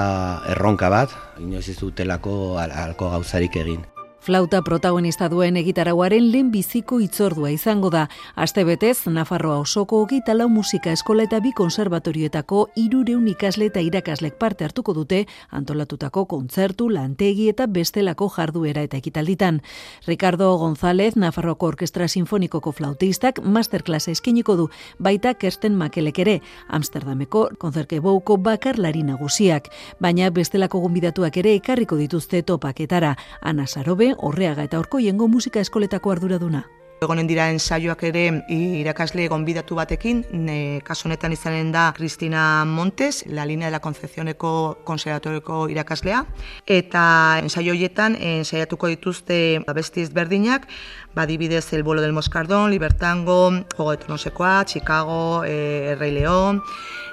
erronka 0.55 0.95
bat, 0.95 1.17
inoiz 1.43 1.67
ez 1.75 1.81
dutelako 1.81 2.37
alko 2.63 3.11
gauzarik 3.17 3.59
egin. 3.65 3.83
Flauta 4.21 4.61
protagonista 4.61 5.31
duen 5.33 5.57
egitarauaren 5.57 6.27
lehen 6.29 6.51
biziko 6.53 6.99
itzordua 7.01 7.49
izango 7.55 7.89
da. 7.89 8.03
Aste 8.37 8.67
betez, 8.69 9.07
Nafarroa 9.09 9.57
osoko 9.63 10.03
hogeita 10.03 10.35
lau 10.37 10.51
musika 10.53 10.93
eskola 10.93 11.25
eta 11.25 11.39
bi 11.41 11.55
konservatorioetako 11.57 12.67
irureun 12.77 13.31
ikasle 13.33 13.71
eta 13.71 13.81
irakaslek 13.81 14.37
parte 14.37 14.67
hartuko 14.67 14.93
dute 14.93 15.23
antolatutako 15.57 16.27
kontzertu, 16.29 16.91
lantegi 16.93 17.49
eta 17.49 17.65
bestelako 17.67 18.29
jarduera 18.35 18.83
eta 18.85 18.99
ekitalditan. 19.01 19.63
Ricardo 20.07 20.51
González, 20.59 21.17
Nafarroako 21.17 21.73
Orkestra 21.73 22.07
Sinfonikoko 22.07 22.73
flautistak, 22.77 23.41
masterklasa 23.41 24.13
eskiniko 24.13 24.59
du, 24.61 24.69
baita 24.99 25.33
Kersten 25.33 25.81
Makelek 25.81 26.19
ere, 26.19 26.37
Amsterdameko 26.69 27.47
konzerke 27.59 28.03
bouko 28.05 28.37
bakarlari 28.37 29.03
nagusiak. 29.03 29.73
Baina 29.99 30.29
bestelako 30.29 30.85
gombidatuak 30.85 31.41
ere 31.41 31.57
ekarriko 31.57 31.97
dituzte 31.97 32.43
topaketara. 32.43 33.17
Ana 33.41 33.67
Sarobe, 33.67 34.10
horreaga 34.19 34.65
eta 34.65 34.79
orkoiengo 34.79 35.29
musika 35.29 35.61
eskoletako 35.61 36.13
arduraduna. 36.13 36.67
Egonen 37.01 37.25
dira 37.25 37.47
ensaioak 37.49 38.03
ere 38.05 38.27
irakasle 38.53 39.25
gonbidatu 39.33 39.79
batekin, 39.79 40.19
ne, 40.37 40.57
kaso 40.85 41.07
honetan 41.09 41.33
izanen 41.33 41.71
da 41.73 41.87
Cristina 41.97 42.67
Montes, 42.69 43.25
la 43.27 43.47
linea 43.49 43.71
de 43.71 43.73
la 43.73 43.81
Concepcioneko 43.81 44.51
konservatorioko 44.85 45.63
irakaslea, 45.73 46.27
eta 46.67 47.05
ensaio 47.41 47.73
horietan 47.73 48.19
ensaiatuko 48.21 48.93
dituzte 48.93 49.41
abestiz 49.67 50.11
berdinak, 50.13 50.69
badibidez 51.15 51.73
El 51.73 51.85
bolo 51.85 52.03
del 52.03 52.13
Moscardón, 52.13 52.71
Libertango, 52.71 53.49
Juego 53.75 53.91
de 53.93 53.97
Tronosekoa, 53.97 54.67
Chicago, 54.67 55.45
e, 55.47 55.97
Rey 55.99 56.13
León, 56.13 56.61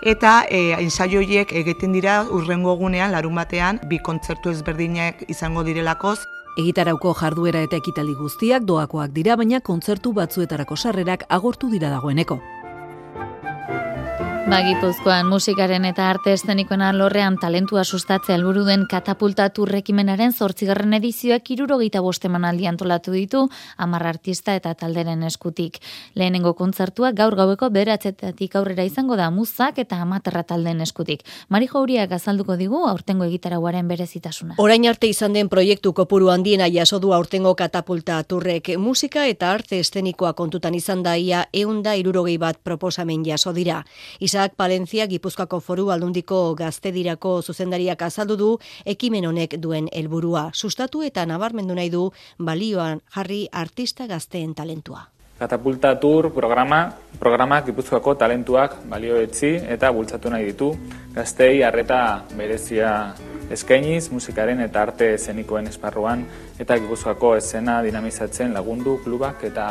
eta 0.03 0.43
e, 0.49 0.73
ensaio 0.83 1.23
horiek 1.23 1.53
egiten 1.55 1.95
dira 1.95 2.25
urrengo 2.27 2.75
egunean, 2.75 3.15
larun 3.15 3.39
batean, 3.39 3.79
bi 3.87 4.03
kontzertu 4.03 4.51
ezberdinak 4.51 5.23
izango 5.31 5.63
direlakoz, 5.63 6.25
Egitarauko 6.57 7.11
jarduera 7.13 7.59
eta 7.61 7.77
ekitali 7.77 8.15
guztiak 8.17 8.63
doakoak 8.65 9.11
dira, 9.13 9.35
baina 9.37 9.59
kontzertu 9.61 10.09
batzuetarako 10.17 10.75
sarrerak 10.75 11.27
agortu 11.29 11.69
dira 11.69 11.91
dagoeneko. 11.93 12.39
Ba, 14.47 14.61
Gipuzkoan 14.63 15.27
musikaren 15.27 15.83
eta 15.89 16.05
arte 16.07 16.31
eszenikoen 16.31 16.79
alorrean 16.87 17.35
talentua 17.35 17.81
sustatzea 17.83 18.37
helburu 18.37 18.61
den 18.63 18.85
katapulta 18.87 19.49
turrekimenaren 19.51 20.31
zortzigarren 20.31 20.93
edizioak 20.95 21.49
irurogeita 21.51 21.99
bosteman 21.99 22.45
aldi 22.47 22.69
antolatu 22.69 23.11
ditu 23.11 23.41
amar 23.75 24.05
artista 24.07 24.55
eta 24.55 24.71
talderen 24.79 25.25
eskutik. 25.27 25.81
Lehenengo 26.15 26.53
kontzertua 26.55 27.11
gaur 27.17 27.35
gaueko 27.35 27.67
beratzetatik 27.75 28.55
aurrera 28.55 28.85
izango 28.87 29.17
da 29.19 29.27
muzak 29.35 29.81
eta 29.83 29.99
amaterra 30.05 30.45
taldeen 30.47 30.79
eskutik. 30.79 31.27
Mari 31.49 31.67
Jauriak 31.67 32.15
azalduko 32.15 32.55
digu 32.55 32.85
aurtengo 32.87 33.27
egitarauaren 33.27 33.91
berezitasuna. 33.91 34.55
Orain 34.63 34.87
arte 34.87 35.11
izan 35.11 35.35
den 35.35 35.51
proiektu 35.51 35.91
kopuru 35.91 36.31
handiena 36.31 36.71
jaso 36.71 37.01
du 37.03 37.11
aurtengo 37.11 37.53
katapulta 37.59 38.21
turrek 38.23 38.71
musika 38.79 39.27
eta 39.27 39.51
arte 39.51 39.83
eszenikoa 39.83 40.31
kontutan 40.39 40.79
izan 40.79 41.03
da 41.03 41.17
ia 41.17 41.49
eunda 41.51 41.99
irurogei 41.99 42.37
bat 42.37 42.63
proposamen 42.63 43.27
jaso 43.27 43.51
dira. 43.51 43.83
Isaac 44.37 44.53
Palencia 44.53 45.07
Gipuzkoako 45.09 45.57
Foru 45.59 45.87
Aldundiko 45.89 46.53
Gaztedirako 46.53 47.41
zuzendariak 47.41 48.03
azaldu 48.05 48.35
du 48.37 48.49
ekimen 48.85 49.25
honek 49.25 49.55
duen 49.57 49.87
helburua 49.89 50.51
sustatu 50.53 51.01
eta 51.01 51.23
nabarmendu 51.25 51.73
nahi 51.73 51.89
du 51.89 52.03
balioan 52.37 53.01
jarri 53.15 53.47
artista 53.51 54.05
gazteen 54.05 54.53
talentua. 54.53 55.07
Katapulta 55.39 55.95
Tour 55.97 56.29
programa, 56.33 56.83
programa 57.19 57.63
Gipuzkoako 57.65 58.13
talentuak 58.21 58.75
balioetzi 58.85 59.55
eta 59.73 59.89
bultzatu 59.91 60.29
nahi 60.29 60.45
ditu 60.51 60.69
gaztei 61.15 61.63
harreta 61.63 62.21
berezia 62.37 62.91
eskainiz 63.49 64.11
musikaren 64.11 64.61
eta 64.61 64.81
arte 64.85 65.15
zenikoen 65.17 65.67
esparruan 65.71 66.27
eta 66.59 66.77
Gipuzkoako 66.77 67.35
esena 67.39 67.79
dinamizatzen 67.81 68.53
lagundu 68.53 68.99
klubak 69.03 69.49
eta 69.49 69.67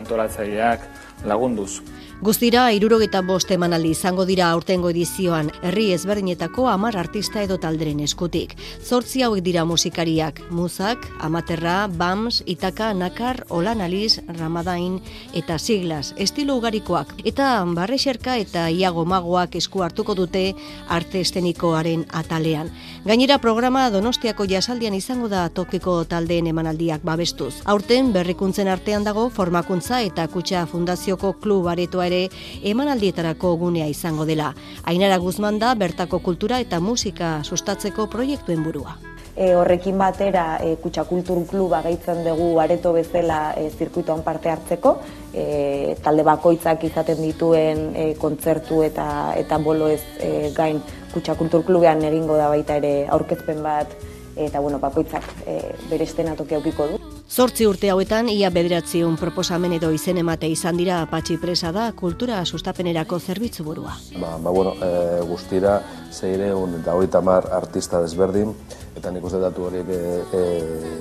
antolatzaileak 0.00 0.88
lagunduz. 1.24 1.80
Guztira, 2.18 2.64
irurogeta 2.74 3.20
bost 3.22 3.52
emanaldi 3.54 3.92
izango 3.94 4.24
dira 4.26 4.48
aurtengo 4.50 4.88
edizioan, 4.90 5.52
herri 5.62 5.92
ezberdinetako 5.94 6.64
amar 6.66 6.96
artista 6.98 7.44
edo 7.46 7.60
talderen 7.62 8.00
eskutik. 8.02 8.56
Zortzi 8.82 9.22
hauek 9.22 9.44
dira 9.46 9.62
musikariak, 9.64 10.40
muzak, 10.50 11.06
amaterra, 11.22 11.86
bams, 11.86 12.40
itaka, 12.44 12.88
nakar, 12.90 13.44
olan 13.54 13.80
aliz, 13.86 14.18
ramadain 14.40 14.96
eta 15.32 15.60
siglas, 15.62 16.10
estilo 16.16 16.56
ugarikoak. 16.58 17.12
Eta 17.22 17.62
barrexerka 17.78 18.34
eta 18.42 18.66
iago 18.68 19.04
magoak 19.06 19.54
esku 19.62 19.86
hartuko 19.86 20.18
dute 20.18 20.42
arte 20.88 21.22
estenikoaren 21.22 22.02
atalean. 22.10 22.72
Gainera 23.06 23.38
programa 23.38 23.84
Donostiako 23.94 24.48
jasaldian 24.50 24.98
izango 24.98 25.30
da 25.30 25.44
tokiko 25.54 26.00
taldeen 26.04 26.50
emanaldiak 26.50 27.06
babestuz. 27.06 27.62
Aurten 27.64 28.10
berrikuntzen 28.12 28.66
artean 28.66 29.06
dago 29.06 29.28
formakuntza 29.30 30.02
eta 30.02 30.26
kutsa 30.26 30.66
fundazioko 31.08 31.40
klub 31.40 31.66
aretoa 31.68 32.06
ere 32.06 32.28
emanaldietarako 32.62 33.56
gunea 33.56 33.86
izango 33.88 34.26
dela. 34.26 34.54
Ainara 34.84 35.18
Guzman 35.18 35.58
da 35.58 35.74
bertako 35.74 36.18
kultura 36.20 36.60
eta 36.60 36.80
musika 36.80 37.42
sustatzeko 37.42 38.08
proiektuen 38.08 38.62
burua. 38.62 38.96
E, 39.38 39.54
horrekin 39.54 39.96
batera 39.96 40.58
e, 40.60 40.76
Kutsa 40.82 41.04
Kultur 41.04 41.46
Kluba 41.46 41.80
gaitzen 41.80 42.24
dugu 42.24 42.58
areto 42.58 42.92
bezala 42.92 43.54
e, 43.56 43.70
zirkuitoan 43.70 44.24
parte 44.24 44.50
hartzeko, 44.50 44.96
e, 45.32 45.94
talde 46.02 46.24
bakoitzak 46.26 46.82
izaten 46.84 47.22
dituen 47.22 47.84
e, 47.94 48.14
kontzertu 48.18 48.82
eta 48.82 49.34
eta 49.38 49.58
bolo 49.58 49.88
ez 49.88 50.02
e, 50.18 50.50
gain 50.56 50.82
Kutsa 51.12 51.36
Kultur 51.38 51.64
Klubean 51.64 52.02
egingo 52.02 52.36
da 52.36 52.48
baita 52.50 52.80
ere 52.82 53.06
aurkezpen 53.06 53.62
bat 53.62 53.94
eta 54.36 54.58
bueno, 54.60 54.82
bakoitzak 54.82 55.24
e, 55.46 55.60
bere 55.88 56.04
estena 56.04 56.34
toki 56.34 56.58
aukiko 56.58 56.90
du. 56.90 57.07
Zortzi 57.28 57.66
urte 57.68 57.90
hauetan, 57.92 58.30
ia 58.32 58.48
bederatziun 58.48 59.18
proposamen 59.20 59.74
edo 59.76 59.90
izen 59.92 60.16
emate 60.16 60.48
izan 60.48 60.78
dira 60.80 61.02
patxi 61.10 61.34
presa 61.36 61.68
da 61.76 61.90
kultura 61.92 62.38
sustapenerako 62.46 63.18
zerbitzu 63.20 63.66
burua. 63.66 63.98
Ba, 64.16 64.30
ba 64.40 64.50
bueno, 64.50 64.72
e, 64.80 65.20
guztira 65.28 65.74
zeireun 66.08 66.78
da 66.86 66.94
hoita 66.96 67.20
mar 67.20 67.50
artista 67.52 68.00
desberdin, 68.00 68.54
eta 68.96 69.12
nik 69.12 69.28
uste 69.28 69.42
datu 69.42 69.68
horiek 69.68 69.92
e, 69.92 70.40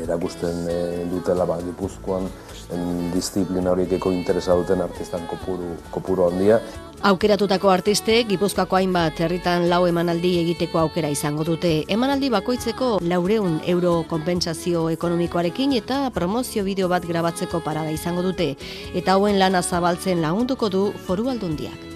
erakusten 0.04 0.68
e, 0.68 0.78
dutela 1.14 1.48
ba, 1.48 1.62
gipuzkoan 1.64 2.28
en 2.76 3.08
disiplina 3.14 3.72
horiekeko 3.72 4.12
interesa 4.12 4.60
duten 4.60 4.84
artistan 4.84 5.24
kopuru, 5.32 5.78
kopuru 5.96 6.28
handia. 6.28 6.60
Aukeratutako 7.06 7.70
artiste, 7.70 8.24
Gipuzkoako 8.26 8.80
hainbat 8.80 9.20
herritan 9.22 9.68
lau 9.70 9.84
emanaldi 9.86 10.32
egiteko 10.40 10.80
aukera 10.82 11.12
izango 11.14 11.44
dute. 11.46 11.84
Emanaldi 11.94 12.32
bakoitzeko 12.34 12.88
laureun 13.12 13.60
euro 13.74 14.02
konpentsazio 14.10 14.88
ekonomikoarekin 14.96 15.76
eta 15.78 16.00
promozio 16.16 16.66
bideo 16.66 16.90
bat 16.90 17.06
grabatzeko 17.06 17.62
parada 17.62 17.94
izango 17.94 18.26
dute. 18.26 18.56
Eta 18.96 19.14
hauen 19.14 19.38
lana 19.38 19.62
zabaltzen 19.62 20.26
lagunduko 20.26 20.72
du 20.74 20.88
foru 21.06 21.30
aldundiak. 21.30 21.87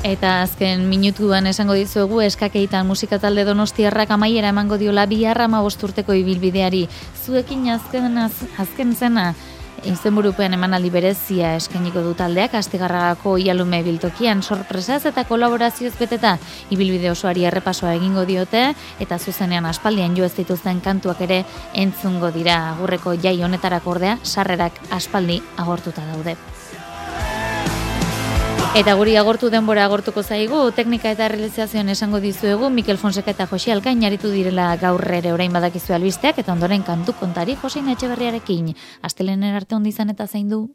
Eta 0.00 0.40
azken 0.40 0.86
minutuan 0.88 1.44
esango 1.46 1.74
dizuegu 1.76 2.22
eskakeitan 2.24 2.86
musika 2.88 3.18
talde 3.20 3.44
donostiarrak 3.44 4.10
amaiera 4.14 4.48
emango 4.48 4.78
diola 4.80 5.04
biharra 5.06 5.46
bosturteko 5.46 6.14
ibilbideari. 6.16 6.88
Zuekin 7.26 7.68
azken, 7.68 8.16
az, 8.16 8.32
azken 8.56 8.94
zena, 8.96 9.34
izenburupean 9.84 10.54
emanaldi 10.54 10.90
berezia 10.90 11.54
eskainiko 11.56 12.00
du 12.04 12.14
taldeak 12.14 12.54
astigarragako 12.54 13.36
ialume 13.38 13.82
biltokian 13.82 14.42
sorpresaz 14.42 15.04
eta 15.06 15.24
kolaborazioz 15.24 15.92
beteta 15.98 16.36
ibilbide 16.70 17.10
osoari 17.10 17.44
errepasoa 17.48 17.94
egingo 17.98 18.24
diote 18.24 18.74
eta 19.00 19.18
zuzenean 19.18 19.66
aspaldian 19.66 20.16
jo 20.16 20.24
ez 20.24 20.34
dituzten 20.36 20.80
kantuak 20.80 21.20
ere 21.28 21.44
entzungo 21.74 22.30
dira 22.30 22.70
agurreko 22.70 23.16
jai 23.20 23.36
honetarako 23.42 23.96
ordea 23.96 24.18
sarrerak 24.24 24.80
aspaldi 24.90 25.42
agortuta 25.56 26.04
daude. 26.12 26.36
Eta 28.70 28.92
guri 28.94 29.16
agortu 29.18 29.48
denbora 29.50 29.82
agortuko 29.84 30.22
zaigu, 30.22 30.60
teknika 30.70 31.10
eta 31.10 31.26
realizazioan 31.26 31.88
esango 31.90 32.20
dizuegu, 32.22 32.68
Mikel 32.70 33.00
Fonseka 33.02 33.32
eta 33.34 33.48
Josi 33.50 33.72
Alkain 33.74 34.04
aritu 34.06 34.30
direla 34.30 34.68
gaur 34.78 35.02
ere 35.10 35.32
orain 35.34 35.50
badakizu 35.50 35.96
albisteak, 35.96 36.38
eta 36.38 36.52
ondoren 36.54 36.84
kantu 36.86 37.16
kontari 37.18 37.56
Josi 37.58 37.82
Etxeberriarekin. 37.82 38.76
Astelenen 39.02 39.56
arte 39.58 39.74
ondizan 39.74 40.14
eta 40.14 40.28
zein 40.28 40.48
du? 40.48 40.68